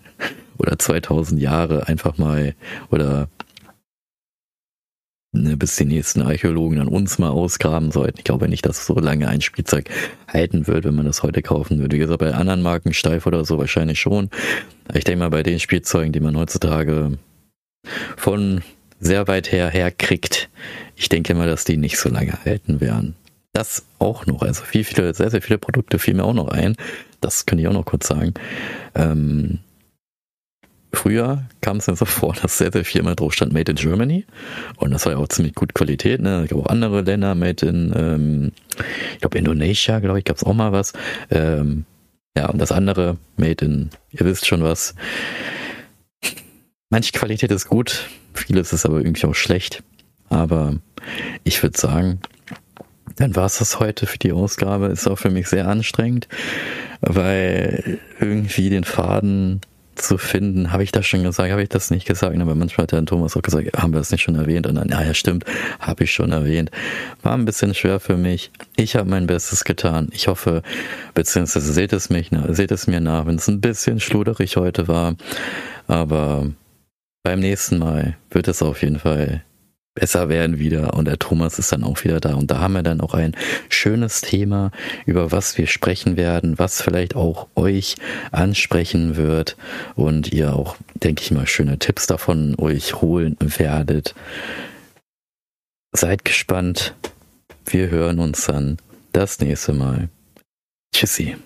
oder 0.59 0.79
2000 0.79 1.41
Jahre 1.41 1.87
einfach 1.87 2.19
mal 2.19 2.55
oder 2.91 3.29
ne, 5.31 5.57
bis 5.57 5.77
die 5.77 5.85
nächsten 5.85 6.23
Archäologen 6.23 6.79
dann 6.79 6.89
uns 6.89 7.19
mal 7.19 7.31
ausgraben 7.31 7.93
sollten. 7.93 8.19
Ich 8.19 8.25
glaube 8.25 8.49
nicht, 8.49 8.67
dass 8.67 8.87
so 8.87 8.95
lange 8.95 9.29
ein 9.29 9.41
Spielzeug 9.41 9.89
halten 10.27 10.67
wird, 10.67 10.85
wenn 10.85 10.97
man 10.97 11.07
das 11.07 11.23
heute 11.23 11.43
kaufen 11.43 11.79
würde. 11.79 11.95
Wie 11.95 12.01
gesagt, 12.01 12.19
bei 12.19 12.35
anderen 12.35 12.63
Marken 12.63 12.93
steif 12.93 13.25
oder 13.25 13.45
so 13.45 13.57
wahrscheinlich 13.59 14.01
schon. 14.01 14.31
Ich 14.93 15.05
denke 15.05 15.21
mal, 15.21 15.31
bei 15.31 15.45
den 15.45 15.61
Spielzeugen, 15.61 16.13
die 16.13 16.21
man 16.21 16.37
heutzutage 16.37 17.19
von 18.17 18.63
sehr 19.05 19.29
weit 19.29 19.53
her 19.53 19.71
herkriegt, 19.71 20.49
ich 20.97 21.09
denke 21.09 21.35
mal, 21.35 21.49
dass 21.49 21.65
die 21.65 21.77
nicht 21.77 21.99
so 21.99 22.09
lange 22.09 22.45
halten 22.45 22.81
werden. 22.81 23.17
Das 23.53 23.85
auch 23.99 24.27
noch, 24.27 24.43
also 24.43 24.65
viel, 24.65 24.85
viele, 24.85 25.15
sehr, 25.15 25.31
sehr 25.31 25.43
viele 25.43 25.59
Produkte 25.59 25.99
fielen 25.99 26.17
mir 26.17 26.25
auch 26.25 26.35
noch 26.35 26.49
ein. 26.49 26.77
Das 27.21 27.47
könnte 27.47 27.63
ich 27.63 27.69
auch 27.69 27.73
noch 27.73 27.85
kurz 27.85 28.09
sagen. 28.09 28.35
Ähm, 28.95 29.61
Früher 30.95 31.45
kam 31.61 31.79
es 31.79 31.87
mir 31.87 31.97
so 31.97 32.05
vor, 32.05 32.35
dass 32.43 32.59
sehr, 32.59 32.73
sehr 32.73 32.85
viel 32.85 33.01
immer 33.01 33.15
drauf 33.15 33.35
stand 33.35 33.53
Made 33.53 33.71
in 33.71 33.77
Germany. 33.77 34.25
Und 34.77 34.93
das 34.93 35.05
war 35.07 35.13
ja 35.13 35.19
auch 35.19 35.29
ziemlich 35.29 35.55
gut 35.55 35.75
Qualität. 35.75 36.21
Ne? 36.21 36.43
Es 36.45 36.51
gab 36.51 36.59
auch 36.59 36.67
andere 36.67 37.03
Länder, 37.03 37.35
Made 37.35 37.67
in, 37.67 37.93
ähm, 37.97 38.53
ich 39.13 39.21
glaube 39.21 39.39
Indonesia, 39.39 39.99
glaube 40.01 40.19
ich, 40.19 40.25
gab 40.25 40.37
es 40.37 40.45
auch 40.45 40.55
mal 40.55 40.73
was. 40.73 40.93
Ähm, 41.31 41.85
ja, 42.37 42.49
und 42.49 42.59
das 42.59 42.73
andere, 42.73 43.17
Made 43.37 43.65
in, 43.65 43.91
ihr 44.11 44.21
wisst 44.21 44.47
schon 44.47 44.63
was. 44.63 44.95
Manche 46.95 47.11
Qualität 47.11 47.51
ist 47.51 47.67
gut, 47.67 48.09
vieles 48.35 48.73
ist 48.73 48.87
aber 48.87 48.99
irgendwie 48.99 49.27
auch 49.27 49.35
schlecht. 49.35 49.83
Aber 50.29 50.77
ich 51.43 51.61
würde 51.61 51.77
sagen, 51.77 52.21
dann 53.17 53.35
war 53.35 53.47
es 53.47 53.59
das 53.59 53.81
heute 53.81 54.07
für 54.07 54.17
die 54.17 54.31
Ausgabe. 54.31 54.87
Ist 54.87 55.09
auch 55.09 55.19
für 55.19 55.31
mich 55.31 55.49
sehr 55.49 55.67
anstrengend, 55.67 56.29
weil 57.01 57.99
irgendwie 58.21 58.71
den 58.71 58.85
Faden 58.85 59.61
zu 59.97 60.19
finden. 60.19 60.71
Habe 60.71 60.85
ich 60.85 60.93
das 60.93 61.05
schon 61.05 61.25
gesagt? 61.25 61.51
Habe 61.51 61.65
ich 61.65 61.69
das 61.69 61.91
nicht 61.91 62.07
gesagt? 62.07 62.41
Aber 62.41 62.55
manchmal 62.55 62.85
hat 62.85 62.93
der 62.93 63.05
Thomas 63.05 63.37
auch 63.37 63.43
gesagt, 63.43 63.77
haben 63.77 63.93
wir 63.93 63.99
das 63.99 64.13
nicht 64.13 64.23
schon 64.23 64.37
erwähnt? 64.37 64.69
Und 64.69 64.77
dann, 64.77 64.89
ja, 64.89 65.03
ja, 65.03 65.15
stimmt, 65.15 65.45
habe 65.81 66.05
ich 66.05 66.13
schon 66.13 66.31
erwähnt. 66.31 66.71
War 67.25 67.35
ein 67.35 67.45
bisschen 67.45 67.75
schwer 67.75 67.99
für 67.99 68.17
mich. 68.17 68.53
Ich 68.77 68.95
habe 68.95 69.11
mein 69.11 69.27
Bestes 69.27 69.65
getan. 69.65 70.11
Ich 70.13 70.29
hoffe, 70.29 70.63
beziehungsweise 71.13 71.73
seht 71.73 71.93
es 71.93 72.09
mich, 72.09 72.31
seht 72.51 72.71
es 72.71 72.87
mir 72.87 73.01
nach, 73.01 73.27
wenn 73.27 73.35
es 73.35 73.49
ein 73.49 73.61
bisschen 73.61 73.99
schluderig 73.99 74.57
heute 74.57 74.87
war. 74.87 75.17
Aber 75.89 76.47
beim 77.25 77.41
nächsten 77.41 77.79
Mal 77.79 78.17
wird 78.31 78.47
es 78.47 78.63
auf 78.63 78.83
jeden 78.83 79.01
Fall 79.01 79.43
besser 79.95 80.29
werden 80.29 80.59
wieder 80.59 80.95
und 80.95 81.07
der 81.07 81.19
Thomas 81.19 81.59
ist 81.59 81.73
dann 81.73 81.85
auch 81.85 82.03
wieder 82.05 82.21
da 82.21 82.35
und 82.35 82.51
da 82.51 82.59
haben 82.59 82.75
wir 82.75 82.83
dann 82.83 83.01
auch 83.01 83.15
ein 83.15 83.35
schönes 83.69 84.21
Thema, 84.21 84.73
über 85.07 85.33
was 85.33 85.57
wir 85.57 85.67
sprechen 85.67 86.17
werden, 86.17 86.59
was 86.59 86.83
vielleicht 86.83 87.17
auch 87.17 87.49
euch 87.55 87.97
ansprechen 88.31 89.17
wird 89.17 89.57
und 89.95 90.33
ihr 90.33 90.55
auch, 90.55 90.77
denke 90.95 91.23
ich 91.23 91.31
mal, 91.31 91.47
schöne 91.47 91.79
Tipps 91.79 92.07
davon 92.07 92.57
euch 92.59 93.01
holen 93.01 93.37
werdet. 93.41 94.15
Seid 95.93 96.25
gespannt. 96.25 96.95
Wir 97.65 97.89
hören 97.89 98.19
uns 98.19 98.47
dann 98.47 98.79
das 99.13 99.39
nächste 99.39 99.73
Mal. 99.73 100.09
Tschüssi. 100.93 101.37